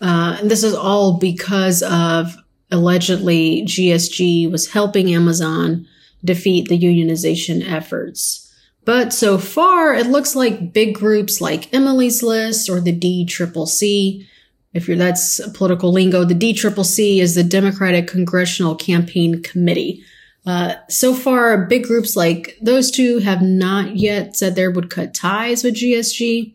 Uh, 0.00 0.36
and 0.40 0.50
this 0.50 0.62
is 0.62 0.74
all 0.74 1.18
because 1.18 1.82
of 1.82 2.36
allegedly 2.70 3.62
GSG 3.62 4.50
was 4.50 4.70
helping 4.70 5.12
Amazon 5.12 5.86
defeat 6.24 6.68
the 6.68 6.78
unionization 6.78 7.68
efforts. 7.68 8.49
But 8.84 9.12
so 9.12 9.38
far, 9.38 9.94
it 9.94 10.06
looks 10.06 10.34
like 10.34 10.72
big 10.72 10.94
groups 10.94 11.40
like 11.40 11.72
Emily's 11.72 12.22
List 12.22 12.70
or 12.70 12.80
the 12.80 12.98
DCCC. 12.98 14.26
If 14.72 14.88
you're 14.88 14.96
that's 14.96 15.46
political 15.50 15.92
lingo, 15.92 16.24
the 16.24 16.34
DCCC 16.34 17.18
is 17.18 17.34
the 17.34 17.44
Democratic 17.44 18.06
Congressional 18.06 18.74
Campaign 18.74 19.42
Committee. 19.42 20.02
Uh, 20.46 20.74
so 20.88 21.12
far, 21.12 21.66
big 21.66 21.84
groups 21.84 22.16
like 22.16 22.56
those 22.62 22.90
two 22.90 23.18
have 23.18 23.42
not 23.42 23.96
yet 23.96 24.36
said 24.36 24.54
they 24.54 24.68
would 24.68 24.90
cut 24.90 25.12
ties 25.12 25.62
with 25.62 25.74
GSG. 25.74 26.54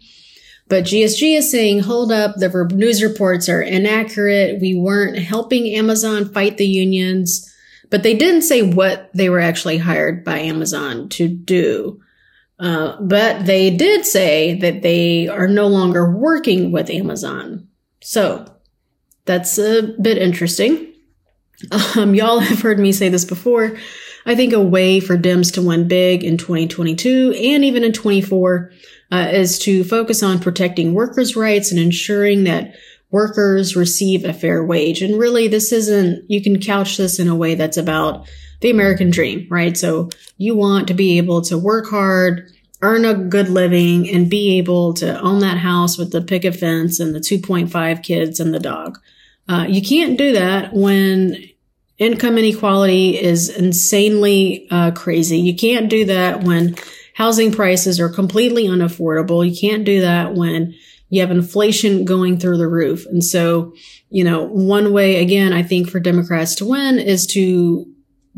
But 0.68 0.86
GSG 0.86 1.38
is 1.38 1.52
saying, 1.52 1.82
hold 1.82 2.12
up, 2.12 2.36
the 2.38 2.50
news 2.74 3.04
reports 3.04 3.48
are 3.48 3.62
inaccurate. 3.62 4.60
We 4.60 4.74
weren't 4.74 5.20
helping 5.20 5.68
Amazon 5.68 6.34
fight 6.34 6.58
the 6.58 6.66
unions. 6.66 7.52
But 7.92 8.02
they 8.02 8.16
didn't 8.16 8.42
say 8.42 8.64
what 8.64 9.12
they 9.14 9.30
were 9.30 9.40
actually 9.40 9.78
hired 9.78 10.24
by 10.24 10.40
Amazon 10.40 11.08
to 11.10 11.28
do. 11.28 12.02
Uh, 12.60 12.96
but 13.02 13.46
they 13.46 13.70
did 13.70 14.06
say 14.06 14.56
that 14.60 14.82
they 14.82 15.28
are 15.28 15.48
no 15.48 15.68
longer 15.68 16.16
working 16.16 16.72
with 16.72 16.90
Amazon. 16.90 17.68
So 18.02 18.46
that's 19.26 19.58
a 19.58 19.94
bit 20.02 20.18
interesting. 20.18 20.94
Um, 21.96 22.14
y'all 22.14 22.40
have 22.40 22.62
heard 22.62 22.80
me 22.80 22.92
say 22.92 23.10
this 23.10 23.26
before. 23.26 23.78
I 24.26 24.36
think 24.36 24.54
a 24.54 24.62
way 24.62 25.00
for 25.00 25.18
Dems 25.18 25.54
to 25.54 25.62
win 25.62 25.88
big 25.88 26.24
in 26.24 26.38
2022 26.38 27.34
and 27.38 27.64
even 27.64 27.84
in 27.84 27.94
24 27.94 28.72
uh, 29.12 29.30
is 29.32 29.60
to 29.60 29.84
focus 29.84 30.24
on 30.24 30.40
protecting 30.40 30.94
workers' 30.94 31.36
rights 31.36 31.72
and 31.72 31.80
ensuring 31.80 32.44
that 32.44 32.76
workers 33.12 33.76
receive 33.76 34.26
a 34.26 34.34
fair 34.34 34.64
wage. 34.64 35.02
And 35.02 35.18
really, 35.18 35.48
this 35.48 35.72
isn't, 35.72 36.30
you 36.30 36.42
can 36.42 36.60
couch 36.60 36.98
this 36.98 37.20
in 37.20 37.30
a 37.30 37.36
way 37.36 37.56
that's 37.56 37.78
about 37.78 38.28
the 38.62 38.70
American 38.70 39.10
dream, 39.10 39.48
right? 39.50 39.78
So 39.78 40.10
you 40.38 40.56
want 40.56 40.88
to 40.88 40.94
be 40.94 41.18
able 41.18 41.42
to 41.44 41.58
work 41.58 41.88
hard, 41.88 42.52
earn 42.82 43.06
a 43.06 43.14
good 43.14 43.50
living, 43.50 44.10
and 44.10 44.30
be 44.30 44.58
able 44.58 44.94
to 44.96 45.20
own 45.22 45.40
that 45.40 45.58
house 45.58 45.98
with 45.98 46.12
the 46.12 46.22
picket 46.22 46.56
fence 46.56 47.00
and 47.00 47.14
the 47.14 47.20
2.5 47.20 48.04
kids 48.04 48.40
and 48.40 48.54
the 48.54 48.60
dog. 48.60 49.00
Uh, 49.48 49.66
you 49.68 49.82
can't 49.82 50.18
do 50.18 50.34
that 50.34 50.74
when 50.74 51.38
income 51.98 52.38
inequality 52.38 53.18
is 53.20 53.50
insanely 53.50 54.68
uh, 54.72 54.92
crazy. 54.92 55.40
You 55.40 55.56
can't 55.56 55.90
do 55.90 56.06
that 56.06 56.44
when 56.44 56.76
housing 57.14 57.52
prices 57.52 58.00
are 58.00 58.10
completely 58.10 58.68
unaffordable. 58.68 59.48
You 59.48 59.56
can't 59.56 59.86
do 59.86 60.02
that 60.02 60.34
when 60.34 60.76
you 61.10 61.22
have 61.22 61.32
inflation 61.32 62.04
going 62.04 62.38
through 62.38 62.58
the 62.58 62.68
roof. 62.68 63.06
And 63.06 63.24
so, 63.24 63.74
you 64.10 64.24
know, 64.24 64.44
one 64.44 64.92
way, 64.92 65.22
again, 65.22 65.54
I 65.54 65.64
think 65.64 65.90
for 65.90 66.00
Democrats 66.00 66.56
to 66.56 66.66
win 66.66 67.00
is 67.00 67.26
to 67.28 67.86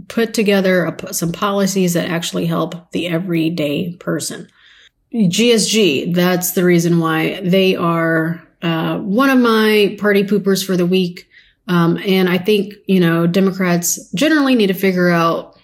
put 0.08 0.34
together 0.34 0.86
a, 0.86 1.14
some 1.14 1.32
policies 1.32 1.94
that 1.94 2.10
actually 2.10 2.46
help 2.46 2.92
the 2.92 3.08
everyday 3.08 3.94
person. 3.94 4.48
GSG, 5.14 6.14
that's 6.14 6.52
the 6.52 6.64
reason 6.64 7.00
why 7.00 7.40
they 7.42 7.76
are 7.76 8.46
uh, 8.62 8.98
one 9.00 9.30
of 9.30 9.40
my 9.40 9.96
party 10.00 10.24
poopers 10.24 10.66
for 10.66 10.78
the 10.78 10.86
week. 10.86 11.28
Um, 11.68 11.98
and 12.06 12.30
I 12.30 12.38
think, 12.38 12.74
you 12.88 13.00
know, 13.00 13.28
Democrats 13.28 14.12
generally 14.12 14.56
need 14.56 14.68
to 14.68 14.74
figure 14.74 15.10
out 15.10 15.58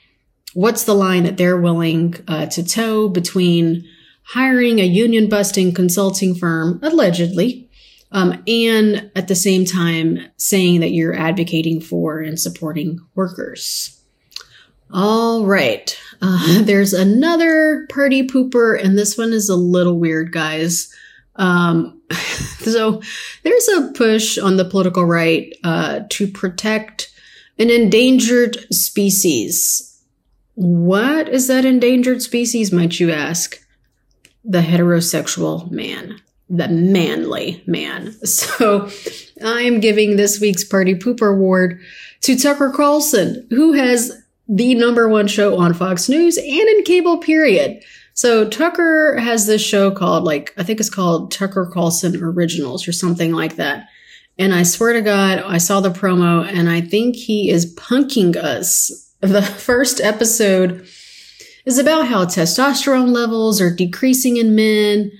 what's 0.53 0.83
the 0.83 0.93
line 0.93 1.23
that 1.23 1.37
they're 1.37 1.57
willing 1.57 2.15
uh, 2.27 2.45
to 2.47 2.63
toe 2.63 3.09
between 3.09 3.87
hiring 4.23 4.79
a 4.79 4.85
union 4.85 5.29
busting 5.29 5.73
consulting 5.73 6.35
firm, 6.35 6.79
allegedly, 6.81 7.69
um, 8.11 8.41
and 8.47 9.11
at 9.15 9.27
the 9.27 9.35
same 9.35 9.65
time 9.65 10.19
saying 10.37 10.79
that 10.81 10.91
you're 10.91 11.15
advocating 11.15 11.81
for 11.81 12.19
and 12.19 12.39
supporting 12.39 12.99
workers. 13.15 14.02
All 14.93 15.45
right. 15.45 15.99
Uh, 16.21 16.62
there's 16.62 16.93
another 16.93 17.88
party 17.89 18.27
pooper, 18.27 18.82
and 18.82 18.97
this 18.97 19.17
one 19.17 19.34
is 19.34 19.49
a 19.49 19.56
little 19.56 19.99
weird, 19.99 20.32
guys. 20.32 20.93
Um, 21.36 21.99
so 22.60 23.01
there's 23.41 23.67
a 23.69 23.91
push 23.93 24.38
on 24.38 24.58
the 24.58 24.65
political 24.65 25.06
right 25.06 25.53
uh, 25.63 26.01
to 26.10 26.27
protect 26.27 27.12
an 27.58 27.71
endangered 27.71 28.58
species. 28.73 29.89
What 30.56 31.27
is 31.27 31.47
that 31.47 31.65
endangered 31.65 32.21
species, 32.21 32.71
might 32.71 32.99
you 32.99 33.12
ask? 33.12 33.60
The 34.45 34.62
heterosexual 34.62 35.71
man, 35.71 36.21
the 36.49 36.67
manly 36.67 37.63
man. 37.65 38.15
So 38.25 38.89
I 39.43 39.62
am 39.62 39.79
giving 39.79 40.15
this 40.15 40.39
week's 40.39 40.63
Party 40.63 40.95
Pooper 40.95 41.34
Award 41.34 41.82
to 42.21 42.38
Tucker 42.38 42.71
Carlson, 42.71 43.47
who 43.49 43.73
has 43.73 44.22
the 44.47 44.75
number 44.75 45.08
one 45.08 45.27
show 45.27 45.58
on 45.58 45.73
Fox 45.73 46.10
News 46.10 46.38
and 46.38 46.47
in 46.47 46.84
cable, 46.84 47.17
period. 47.17 47.84
So 48.13 48.47
Tucker 48.47 49.17
has 49.17 49.47
this 49.47 49.62
show 49.62 49.89
called, 49.89 50.23
like, 50.23 50.53
I 50.58 50.63
think 50.63 50.79
it's 50.79 50.89
called 50.89 51.32
Tucker 51.32 51.69
Carlson 51.71 52.21
Originals 52.21 52.88
or 52.88 52.91
something 52.91 53.34
like 53.34 53.56
that. 53.56 53.88
And 54.38 54.53
I 54.53 54.63
swear 54.63 54.93
to 54.93 55.01
God, 55.01 55.39
I 55.39 55.58
saw 55.58 55.79
the 55.79 55.89
promo 55.89 56.45
and 56.45 56.69
I 56.69 56.82
think 56.82 57.15
he 57.15 57.49
is 57.49 57.75
punking 57.75 58.36
us 58.36 59.03
The 59.23 59.41
first 59.41 60.01
episode 60.01 60.86
is 61.65 61.77
about 61.77 62.08
how 62.08 62.25
testosterone 62.25 63.13
levels 63.13 63.62
are 63.62 63.73
decreasing 63.73 64.36
in 64.36 64.53
men. 64.53 65.13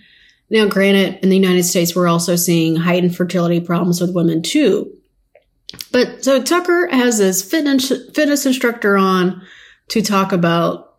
Now, 0.50 0.66
granted, 0.68 1.24
in 1.24 1.30
the 1.30 1.38
United 1.38 1.64
States, 1.64 1.96
we're 1.96 2.10
also 2.10 2.36
seeing 2.36 2.76
heightened 2.76 3.16
fertility 3.16 3.62
problems 3.62 4.02
with 4.02 4.14
women 4.14 4.42
too. 4.42 4.92
But 5.92 6.24
so 6.24 6.42
Tucker 6.42 6.88
has 6.92 7.18
this 7.18 7.44
fitness, 7.44 7.92
fitness 8.14 8.46
instructor 8.46 8.98
on 8.98 9.42
to 9.90 10.02
talk 10.02 10.32
about 10.32 10.96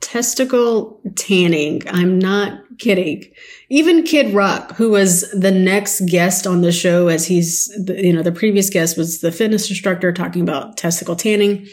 testicle 0.00 1.00
tanning. 1.16 1.82
I'm 1.88 2.18
not 2.18 2.60
kidding. 2.78 3.24
Even 3.68 4.04
Kid 4.04 4.34
Rock, 4.34 4.76
who 4.76 4.90
was 4.90 5.30
the 5.32 5.50
next 5.50 6.00
guest 6.06 6.46
on 6.46 6.62
the 6.62 6.72
show, 6.72 7.08
as 7.08 7.26
he's, 7.26 7.72
you 7.88 8.12
know, 8.12 8.22
the 8.22 8.32
previous 8.32 8.70
guest 8.70 8.96
was 8.96 9.20
the 9.20 9.32
fitness 9.32 9.68
instructor 9.68 10.12
talking 10.12 10.42
about 10.42 10.76
testicle 10.76 11.16
tanning. 11.16 11.66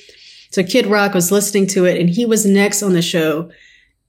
So 0.52 0.64
Kid 0.64 0.88
Rock 0.88 1.14
was 1.14 1.32
listening 1.32 1.68
to 1.68 1.86
it 1.86 2.00
and 2.00 2.10
he 2.10 2.26
was 2.26 2.46
next 2.46 2.82
on 2.82 2.94
the 2.94 3.02
show 3.02 3.52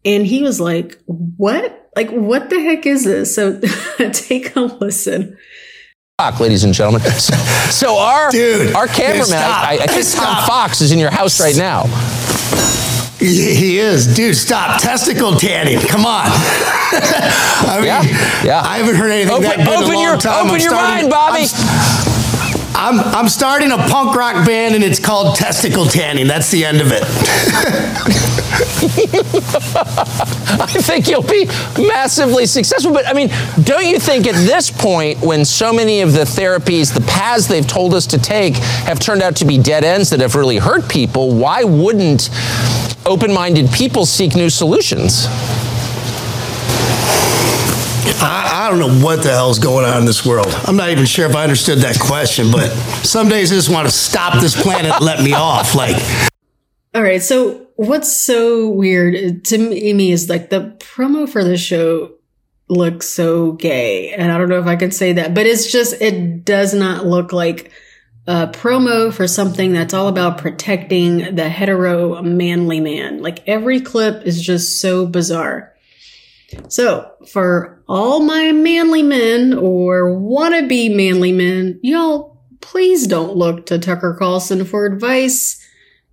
and 0.04 0.26
he 0.26 0.42
was 0.42 0.60
like, 0.60 0.98
what? 1.06 1.90
Like, 1.96 2.10
what 2.10 2.50
the 2.50 2.60
heck 2.60 2.86
is 2.86 3.04
this? 3.04 3.34
So 3.34 3.60
take 4.12 4.54
a 4.54 4.60
listen. 4.60 5.36
Ladies 6.40 6.64
and 6.64 6.72
gentlemen, 6.72 7.02
so, 7.02 7.34
so 7.68 7.98
our 7.98 8.30
Dude, 8.30 8.74
our 8.74 8.86
cameraman, 8.86 9.26
stop. 9.26 9.68
I, 9.68 9.74
I 9.82 9.86
think 9.86 10.06
Tom 10.14 10.46
Fox 10.48 10.80
is 10.80 10.90
in 10.90 10.98
your 10.98 11.10
house 11.10 11.38
right 11.40 11.54
now. 11.54 11.82
He 13.18 13.76
is. 13.76 14.14
Dude, 14.16 14.34
stop. 14.34 14.80
Testicle 14.80 15.32
tanning. 15.36 15.78
Come 15.78 16.06
on. 16.06 16.24
I 16.28 17.74
mean, 17.76 17.84
Yeah, 17.84 18.02
yeah. 18.46 18.62
I 18.64 18.78
haven't 18.78 18.94
heard 18.94 19.10
anything 19.10 19.30
Open, 19.34 19.42
that 19.42 19.56
good 19.58 19.84
in 19.84 19.90
a 19.90 19.92
long 19.92 20.02
your 20.02 20.16
time. 20.16 20.46
open 20.46 20.54
I'm 20.54 20.60
your 20.62 20.70
starting- 20.70 21.10
mind, 21.10 21.10
Bobby. 21.10 21.44
I'm, 21.52 22.15
I'm, 22.78 23.00
I'm 23.00 23.28
starting 23.28 23.72
a 23.72 23.78
punk 23.78 24.14
rock 24.14 24.46
band 24.46 24.74
and 24.74 24.84
it's 24.84 25.00
called 25.00 25.34
Testicle 25.34 25.86
Tanning. 25.86 26.26
That's 26.26 26.50
the 26.50 26.62
end 26.62 26.82
of 26.82 26.88
it. 26.92 27.02
I 30.60 30.66
think 30.66 31.08
you'll 31.08 31.22
be 31.22 31.46
massively 31.88 32.44
successful. 32.44 32.92
But 32.92 33.06
I 33.08 33.14
mean, 33.14 33.30
don't 33.62 33.86
you 33.86 33.98
think 33.98 34.26
at 34.26 34.34
this 34.34 34.70
point, 34.70 35.20
when 35.22 35.46
so 35.46 35.72
many 35.72 36.02
of 36.02 36.12
the 36.12 36.24
therapies, 36.24 36.92
the 36.92 37.00
paths 37.00 37.46
they've 37.46 37.66
told 37.66 37.94
us 37.94 38.06
to 38.08 38.18
take, 38.18 38.56
have 38.56 39.00
turned 39.00 39.22
out 39.22 39.36
to 39.36 39.46
be 39.46 39.56
dead 39.56 39.82
ends 39.82 40.10
that 40.10 40.20
have 40.20 40.34
really 40.34 40.58
hurt 40.58 40.86
people, 40.86 41.34
why 41.34 41.64
wouldn't 41.64 42.28
open 43.06 43.32
minded 43.32 43.70
people 43.70 44.04
seek 44.04 44.34
new 44.36 44.50
solutions? 44.50 45.26
I, 48.22 48.66
I 48.66 48.70
don't 48.70 48.78
know 48.78 49.04
what 49.04 49.22
the 49.22 49.30
hell's 49.30 49.58
going 49.58 49.84
on 49.84 50.00
in 50.00 50.04
this 50.06 50.24
world. 50.24 50.48
I'm 50.66 50.76
not 50.76 50.90
even 50.90 51.06
sure 51.06 51.26
if 51.28 51.36
I 51.36 51.42
understood 51.42 51.78
that 51.78 51.98
question, 51.98 52.50
but 52.50 52.68
some 53.04 53.28
days 53.28 53.52
I 53.52 53.56
just 53.56 53.68
want 53.68 53.86
to 53.86 53.92
stop 53.94 54.40
this 54.40 54.60
planet 54.60 54.92
and 54.92 55.04
let 55.04 55.22
me 55.22 55.32
off. 55.32 55.74
Like, 55.74 55.96
All 56.94 57.02
right. 57.02 57.22
So 57.22 57.66
what's 57.76 58.12
so 58.12 58.68
weird 58.68 59.14
uh, 59.14 59.38
to 59.44 59.58
me 59.58 60.12
is 60.12 60.28
like 60.28 60.50
the 60.50 60.76
promo 60.78 61.28
for 61.28 61.44
the 61.44 61.56
show 61.56 62.12
looks 62.68 63.06
so 63.06 63.52
gay. 63.52 64.12
And 64.12 64.32
I 64.32 64.38
don't 64.38 64.48
know 64.48 64.58
if 64.58 64.66
I 64.66 64.76
can 64.76 64.90
say 64.90 65.12
that, 65.14 65.34
but 65.34 65.46
it's 65.46 65.70
just, 65.70 66.00
it 66.00 66.44
does 66.44 66.74
not 66.74 67.06
look 67.06 67.32
like 67.32 67.70
a 68.26 68.48
promo 68.48 69.12
for 69.12 69.28
something 69.28 69.72
that's 69.72 69.94
all 69.94 70.08
about 70.08 70.38
protecting 70.38 71.36
the 71.36 71.48
hetero 71.48 72.20
manly 72.22 72.80
man. 72.80 73.22
Like 73.22 73.46
every 73.46 73.80
clip 73.80 74.26
is 74.26 74.42
just 74.42 74.80
so 74.80 75.06
bizarre. 75.06 75.72
So 76.68 77.10
for 77.28 77.82
all 77.88 78.20
my 78.20 78.52
manly 78.52 79.02
men 79.02 79.54
or 79.54 80.10
wannabe 80.10 80.94
manly 80.94 81.32
men, 81.32 81.80
y'all 81.82 82.36
please 82.60 83.06
don't 83.06 83.36
look 83.36 83.66
to 83.66 83.78
Tucker 83.78 84.16
Carlson 84.18 84.64
for 84.64 84.86
advice. 84.86 85.62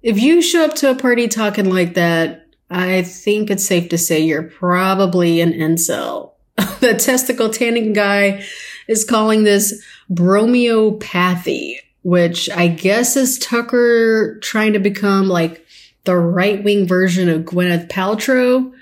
If 0.02 0.20
you 0.20 0.42
show 0.42 0.66
up 0.66 0.76
to 0.76 0.92
a 0.92 0.96
party 0.96 1.28
talking 1.28 1.70
like 1.70 1.96
that, 1.96 2.48
I 2.70 3.04
think 3.04 3.50
it's 3.50 3.66
safe 3.66 3.90
to 3.90 3.98
say 3.98 4.20
you're 4.20 4.44
probably 4.44 5.42
an 5.42 5.54
incel. 5.54 6.34
the 6.80 6.96
testicle 6.96 7.50
tanning 7.50 7.94
guy 7.94 8.44
is 8.88 9.06
calling 9.06 9.44
this 9.44 9.84
bromeopathy, 10.10 11.80
which 12.04 12.50
I 12.50 12.68
guess 12.68 13.16
is 13.16 13.40
Tucker 13.40 14.40
trying 14.40 14.74
to 14.74 14.80
become 14.80 15.28
like 15.28 15.66
the 16.04 16.16
right 16.16 16.64
wing 16.64 16.88
version 16.88 17.30
of 17.30 17.44
Gwyneth 17.44 17.90
Paltrow. 17.90 18.73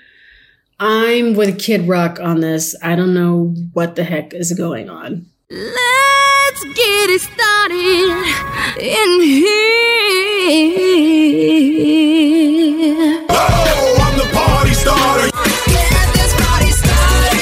I'm 0.84 1.34
with 1.34 1.60
Kid 1.60 1.86
Rock 1.86 2.18
on 2.18 2.40
this. 2.40 2.74
I 2.82 2.96
don't 2.96 3.14
know 3.14 3.54
what 3.72 3.94
the 3.94 4.02
heck 4.02 4.34
is 4.34 4.52
going 4.52 4.90
on. 4.90 5.26
Let's 5.48 6.64
get 6.64 7.08
it 7.08 7.20
started 7.20 8.26
in 8.82 9.20
here. 9.20 9.52
Oh, 13.30 13.96
I'm 14.02 14.18
the 14.18 14.24
party 14.34 14.74
starter. 14.74 15.30
Get 15.70 16.14
this 16.14 16.34
party 16.42 16.72
started. 16.72 17.38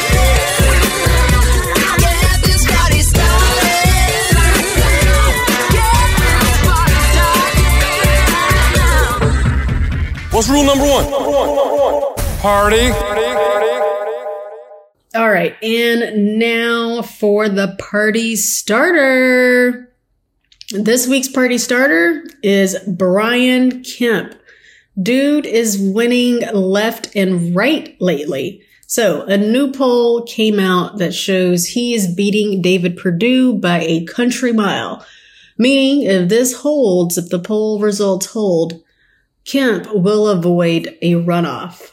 Get 1.96 2.44
this 2.44 2.62
party 2.68 3.00
started. 3.00 4.37
Get 5.72 6.12
this 6.12 6.61
party 6.68 7.00
started. 7.09 7.64
What's 10.31 10.48
rule 10.50 10.64
number 10.64 10.85
one? 10.85 12.19
Party. 12.40 12.88
All 15.14 15.31
right, 15.31 15.55
and 15.62 16.38
now 16.38 17.03
for 17.03 17.50
the 17.50 17.76
party 17.79 18.35
starter. 18.35 19.92
This 20.70 21.07
week's 21.07 21.29
party 21.29 21.59
starter 21.59 22.24
is 22.42 22.79
Brian 22.88 23.83
Kemp. 23.83 24.35
Dude 25.03 25.44
is 25.44 25.79
winning 25.79 26.40
left 26.55 27.14
and 27.14 27.55
right 27.55 27.94
lately. 28.00 28.62
So, 28.87 29.20
a 29.24 29.37
new 29.37 29.70
poll 29.70 30.22
came 30.22 30.59
out 30.59 30.96
that 30.96 31.12
shows 31.12 31.66
he 31.66 31.92
is 31.92 32.14
beating 32.14 32.62
David 32.62 32.96
Perdue 32.96 33.53
by 33.53 33.83
a 33.83 34.07
country 34.07 34.55
mile. 34.55 35.05
Meaning, 35.59 36.05
if 36.05 36.31
this 36.31 36.55
holds, 36.55 37.18
if 37.18 37.29
the 37.29 37.38
poll 37.38 37.81
results 37.81 38.33
hold, 38.33 38.83
Kemp 39.44 39.94
will 39.94 40.26
avoid 40.26 40.96
a 41.03 41.16
runoff. 41.16 41.90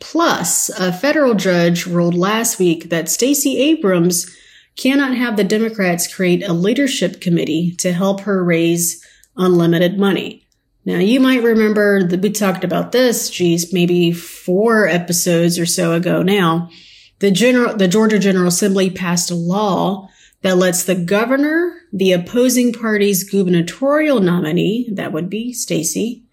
Plus, 0.00 0.68
a 0.70 0.92
federal 0.92 1.34
judge 1.34 1.86
ruled 1.86 2.14
last 2.14 2.58
week 2.58 2.90
that 2.90 3.08
Stacey 3.08 3.58
Abrams 3.58 4.34
cannot 4.76 5.16
have 5.16 5.36
the 5.36 5.44
Democrats 5.44 6.12
create 6.12 6.42
a 6.44 6.52
leadership 6.52 7.20
committee 7.20 7.74
to 7.78 7.92
help 7.92 8.20
her 8.20 8.44
raise 8.44 9.04
unlimited 9.36 9.98
money. 9.98 10.46
Now, 10.84 10.98
you 10.98 11.20
might 11.20 11.42
remember 11.42 12.06
that 12.06 12.20
we 12.20 12.30
talked 12.30 12.64
about 12.64 12.92
this, 12.92 13.28
geez, 13.28 13.72
maybe 13.72 14.12
four 14.12 14.86
episodes 14.86 15.58
or 15.58 15.66
so 15.66 15.92
ago 15.92 16.22
now. 16.22 16.70
The 17.18 17.30
general, 17.30 17.76
the 17.76 17.88
Georgia 17.88 18.18
General 18.18 18.46
Assembly 18.46 18.88
passed 18.88 19.30
a 19.30 19.34
law 19.34 20.08
that 20.42 20.56
lets 20.56 20.84
the 20.84 20.94
governor, 20.94 21.74
the 21.92 22.12
opposing 22.12 22.72
party's 22.72 23.28
gubernatorial 23.28 24.20
nominee, 24.20 24.88
that 24.92 25.12
would 25.12 25.28
be 25.28 25.52
Stacey, 25.52 26.24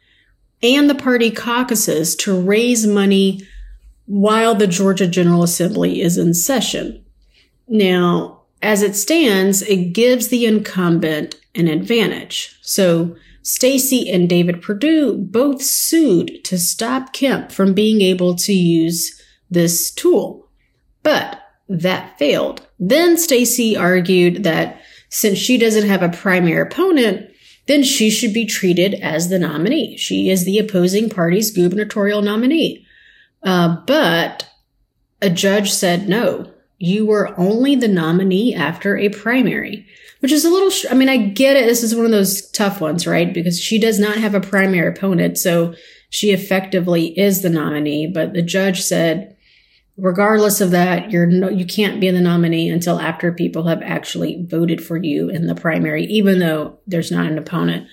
and 0.62 0.90
the 0.90 0.96
party 0.96 1.32
caucuses 1.32 2.16
to 2.18 2.40
raise 2.40 2.86
money 2.86 3.42
while 4.06 4.56
the 4.56 4.68
Georgia 4.68 5.08
General 5.08 5.44
Assembly 5.44 6.02
is 6.02 6.18
in 6.18 6.34
session. 6.34 7.04
Now, 7.68 8.44
as 8.62 8.82
it 8.82 8.96
stands, 8.96 9.62
it 9.64 9.94
gives 9.94 10.28
the 10.28 10.46
incumbent 10.46 11.36
an 11.56 11.68
advantage. 11.68 12.58
So 12.62 13.16
Stacey 13.42 14.10
and 14.10 14.28
David 14.28 14.62
Perdue 14.62 15.18
both 15.18 15.62
sued 15.62 16.44
to 16.46 16.58
stop 16.58 17.14
Kemp 17.14 17.52
from 17.52 17.74
being 17.74 18.02
able 18.02 18.36
to 18.36 18.54
use 18.54 19.22
this 19.50 19.92
tool. 19.92 20.50
But 21.04 21.42
that 21.70 22.18
failed. 22.18 22.68
Then 22.80 23.18
Stacey 23.18 23.78
argued 23.78 24.44
that 24.44 24.82
since 25.10 25.38
she 25.38 25.58
doesn't 25.58 25.88
have 25.88 26.04
a 26.04 26.10
primary 26.10 26.62
opponent, 26.62 27.30
then 27.68 27.84
she 27.84 28.10
should 28.10 28.34
be 28.34 28.46
treated 28.46 28.96
as 28.96 29.30
the 29.30 29.40
nominee. 29.40 29.98
She 29.98 30.30
is 30.30 30.46
the 30.46 30.60
opposing 30.60 31.10
party's 31.10 31.52
gubernatorial 31.52 32.22
nominee. 32.22 32.85
Uh, 33.46 33.78
but 33.86 34.50
a 35.22 35.30
judge 35.30 35.72
said 35.72 36.10
no. 36.10 36.52
You 36.78 37.06
were 37.06 37.40
only 37.40 37.76
the 37.76 37.88
nominee 37.88 38.54
after 38.54 38.98
a 38.98 39.10
primary, 39.10 39.86
which 40.20 40.32
is 40.32 40.44
a 40.44 40.50
little, 40.50 40.70
sh- 40.70 40.88
I 40.90 40.94
mean, 40.96 41.08
I 41.08 41.18
get 41.18 41.56
it. 41.56 41.66
This 41.66 41.84
is 41.84 41.96
one 41.96 42.06
of 42.06 42.12
those 42.12 42.50
tough 42.52 42.82
ones, 42.82 43.08
right? 43.08 43.34
Because 43.34 43.60
she 43.60 43.80
does 43.80 44.00
not 44.00 44.18
have 44.18 44.36
a 44.36 44.42
primary 44.42 44.90
opponent. 44.90 45.38
So 45.38 45.74
she 46.10 46.32
effectively 46.32 47.18
is 47.18 47.42
the 47.42 47.50
nominee. 47.50 48.08
But 48.08 48.34
the 48.34 48.42
judge 48.42 48.82
said, 48.82 49.38
regardless 49.98 50.60
of 50.60 50.72
that, 50.72 51.12
you're 51.12 51.28
no, 51.28 51.50
you 51.50 51.66
can't 51.66 52.02
be 52.02 52.10
the 52.10 52.20
nominee 52.20 52.70
until 52.70 53.00
after 53.00 53.32
people 53.32 53.68
have 53.68 53.82
actually 53.82 54.46
voted 54.50 54.84
for 54.84 54.98
you 54.98 55.30
in 55.30 55.48
the 55.48 55.56
primary, 55.56 56.04
even 56.06 56.40
though 56.40 56.80
there's 56.88 57.12
not 57.12 57.28
an 57.28 57.38
opponent. 57.38 57.88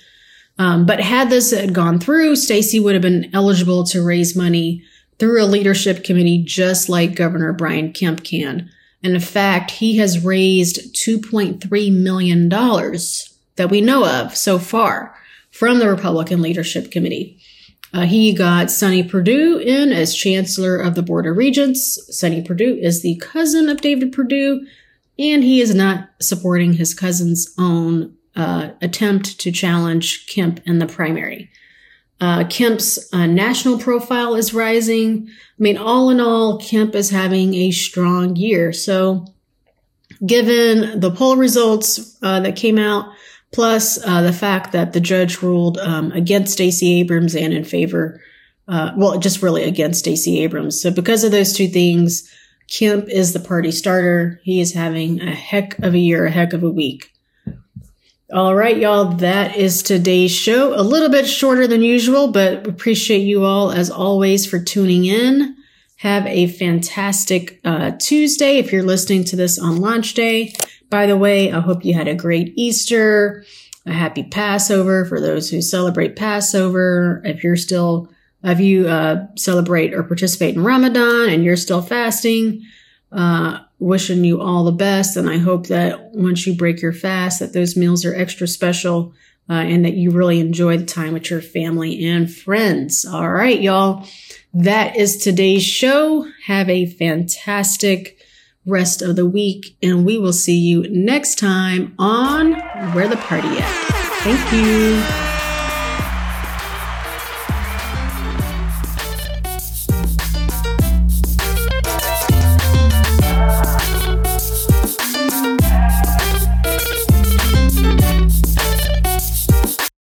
Um, 0.58 0.86
but 0.86 1.00
had 1.00 1.30
this 1.30 1.52
had 1.52 1.72
gone 1.72 1.98
through, 1.98 2.36
Stacey 2.36 2.80
would 2.80 2.94
have 2.94 3.02
been 3.02 3.30
eligible 3.32 3.84
to 3.84 4.04
raise 4.04 4.36
money 4.36 4.84
through 5.18 5.42
a 5.42 5.46
leadership 5.46 6.04
committee, 6.04 6.42
just 6.42 6.88
like 6.88 7.14
Governor 7.14 7.52
Brian 7.52 7.92
Kemp 7.92 8.24
can. 8.24 8.70
And 9.02 9.14
in 9.14 9.20
fact, 9.20 9.72
he 9.72 9.96
has 9.98 10.24
raised 10.24 10.94
$2.3 10.94 11.92
million 11.92 12.48
that 12.48 13.70
we 13.70 13.80
know 13.80 14.06
of 14.06 14.36
so 14.36 14.58
far 14.58 15.14
from 15.50 15.78
the 15.78 15.88
Republican 15.88 16.40
Leadership 16.40 16.90
Committee. 16.90 17.38
Uh, 17.94 18.02
he 18.02 18.32
got 18.32 18.70
Sonny 18.70 19.02
Perdue 19.02 19.58
in 19.58 19.92
as 19.92 20.14
Chancellor 20.14 20.76
of 20.76 20.94
the 20.94 21.02
Board 21.02 21.26
of 21.26 21.36
Regents. 21.36 22.00
Sonny 22.16 22.42
Perdue 22.42 22.78
is 22.80 23.02
the 23.02 23.16
cousin 23.16 23.68
of 23.68 23.82
David 23.82 24.12
Perdue, 24.12 24.66
and 25.18 25.44
he 25.44 25.60
is 25.60 25.74
not 25.74 26.08
supporting 26.20 26.72
his 26.72 26.94
cousin's 26.94 27.52
own 27.58 28.16
uh, 28.34 28.70
attempt 28.80 29.38
to 29.40 29.52
challenge 29.52 30.26
Kemp 30.26 30.60
in 30.64 30.78
the 30.78 30.86
primary. 30.86 31.50
Uh, 32.22 32.44
Kemp's 32.44 33.12
uh, 33.12 33.26
national 33.26 33.78
profile 33.78 34.36
is 34.36 34.54
rising. 34.54 35.26
I 35.28 35.32
mean, 35.58 35.76
all 35.76 36.08
in 36.08 36.20
all, 36.20 36.56
Kemp 36.60 36.94
is 36.94 37.10
having 37.10 37.52
a 37.54 37.72
strong 37.72 38.36
year. 38.36 38.72
So, 38.72 39.26
given 40.24 41.00
the 41.00 41.10
poll 41.10 41.36
results 41.36 42.16
uh, 42.22 42.38
that 42.38 42.54
came 42.54 42.78
out, 42.78 43.12
plus 43.50 43.98
uh, 44.06 44.22
the 44.22 44.32
fact 44.32 44.70
that 44.70 44.92
the 44.92 45.00
judge 45.00 45.42
ruled 45.42 45.78
um, 45.78 46.12
against 46.12 46.52
Stacey 46.52 47.00
Abrams 47.00 47.34
and 47.34 47.52
in 47.52 47.64
favor, 47.64 48.22
uh, 48.68 48.92
well, 48.96 49.18
just 49.18 49.42
really 49.42 49.64
against 49.64 49.98
Stacey 49.98 50.44
Abrams. 50.44 50.80
So, 50.80 50.92
because 50.92 51.24
of 51.24 51.32
those 51.32 51.52
two 51.52 51.66
things, 51.66 52.32
Kemp 52.68 53.08
is 53.08 53.32
the 53.32 53.40
party 53.40 53.72
starter. 53.72 54.40
He 54.44 54.60
is 54.60 54.72
having 54.72 55.20
a 55.20 55.34
heck 55.34 55.76
of 55.80 55.94
a 55.94 55.98
year, 55.98 56.26
a 56.26 56.30
heck 56.30 56.52
of 56.52 56.62
a 56.62 56.70
week. 56.70 57.11
All 58.34 58.54
right, 58.54 58.78
y'all, 58.78 59.16
that 59.16 59.56
is 59.58 59.82
today's 59.82 60.30
show. 60.30 60.72
A 60.74 60.80
little 60.80 61.10
bit 61.10 61.26
shorter 61.26 61.66
than 61.66 61.82
usual, 61.82 62.28
but 62.28 62.66
appreciate 62.66 63.18
you 63.18 63.44
all 63.44 63.70
as 63.70 63.90
always 63.90 64.46
for 64.46 64.58
tuning 64.58 65.04
in. 65.04 65.54
Have 65.98 66.26
a 66.26 66.46
fantastic 66.46 67.60
uh, 67.62 67.90
Tuesday 68.00 68.56
if 68.56 68.72
you're 68.72 68.84
listening 68.84 69.24
to 69.24 69.36
this 69.36 69.58
on 69.58 69.82
launch 69.82 70.14
day. 70.14 70.54
By 70.88 71.04
the 71.04 71.16
way, 71.18 71.52
I 71.52 71.60
hope 71.60 71.84
you 71.84 71.92
had 71.92 72.08
a 72.08 72.14
great 72.14 72.54
Easter, 72.56 73.44
a 73.84 73.92
happy 73.92 74.22
Passover 74.22 75.04
for 75.04 75.20
those 75.20 75.50
who 75.50 75.60
celebrate 75.60 76.16
Passover. 76.16 77.20
If 77.26 77.44
you're 77.44 77.56
still, 77.56 78.08
if 78.42 78.60
you 78.60 78.88
uh, 78.88 79.26
celebrate 79.36 79.92
or 79.92 80.04
participate 80.04 80.54
in 80.54 80.64
Ramadan 80.64 81.28
and 81.28 81.44
you're 81.44 81.56
still 81.56 81.82
fasting, 81.82 82.62
uh, 83.12 83.58
wishing 83.82 84.24
you 84.24 84.40
all 84.40 84.64
the 84.64 84.72
best. 84.72 85.16
And 85.16 85.28
I 85.28 85.38
hope 85.38 85.66
that 85.66 86.12
once 86.12 86.46
you 86.46 86.54
break 86.54 86.80
your 86.80 86.92
fast, 86.92 87.40
that 87.40 87.52
those 87.52 87.76
meals 87.76 88.04
are 88.04 88.14
extra 88.14 88.46
special 88.46 89.12
uh, 89.50 89.54
and 89.54 89.84
that 89.84 89.94
you 89.94 90.10
really 90.10 90.40
enjoy 90.40 90.78
the 90.78 90.86
time 90.86 91.12
with 91.12 91.30
your 91.30 91.42
family 91.42 92.04
and 92.06 92.32
friends. 92.32 93.04
All 93.04 93.28
right, 93.28 93.60
y'all. 93.60 94.06
That 94.54 94.96
is 94.96 95.16
today's 95.16 95.64
show. 95.64 96.26
Have 96.46 96.68
a 96.68 96.86
fantastic 96.86 98.18
rest 98.64 99.02
of 99.02 99.16
the 99.16 99.26
week, 99.26 99.76
and 99.82 100.04
we 100.04 100.18
will 100.18 100.32
see 100.32 100.56
you 100.56 100.88
next 100.88 101.38
time 101.38 101.94
on 101.98 102.52
Where 102.92 103.08
the 103.08 103.16
Party 103.16 103.48
At. 103.48 103.92
Thank 104.22 104.52
you. 104.52 105.31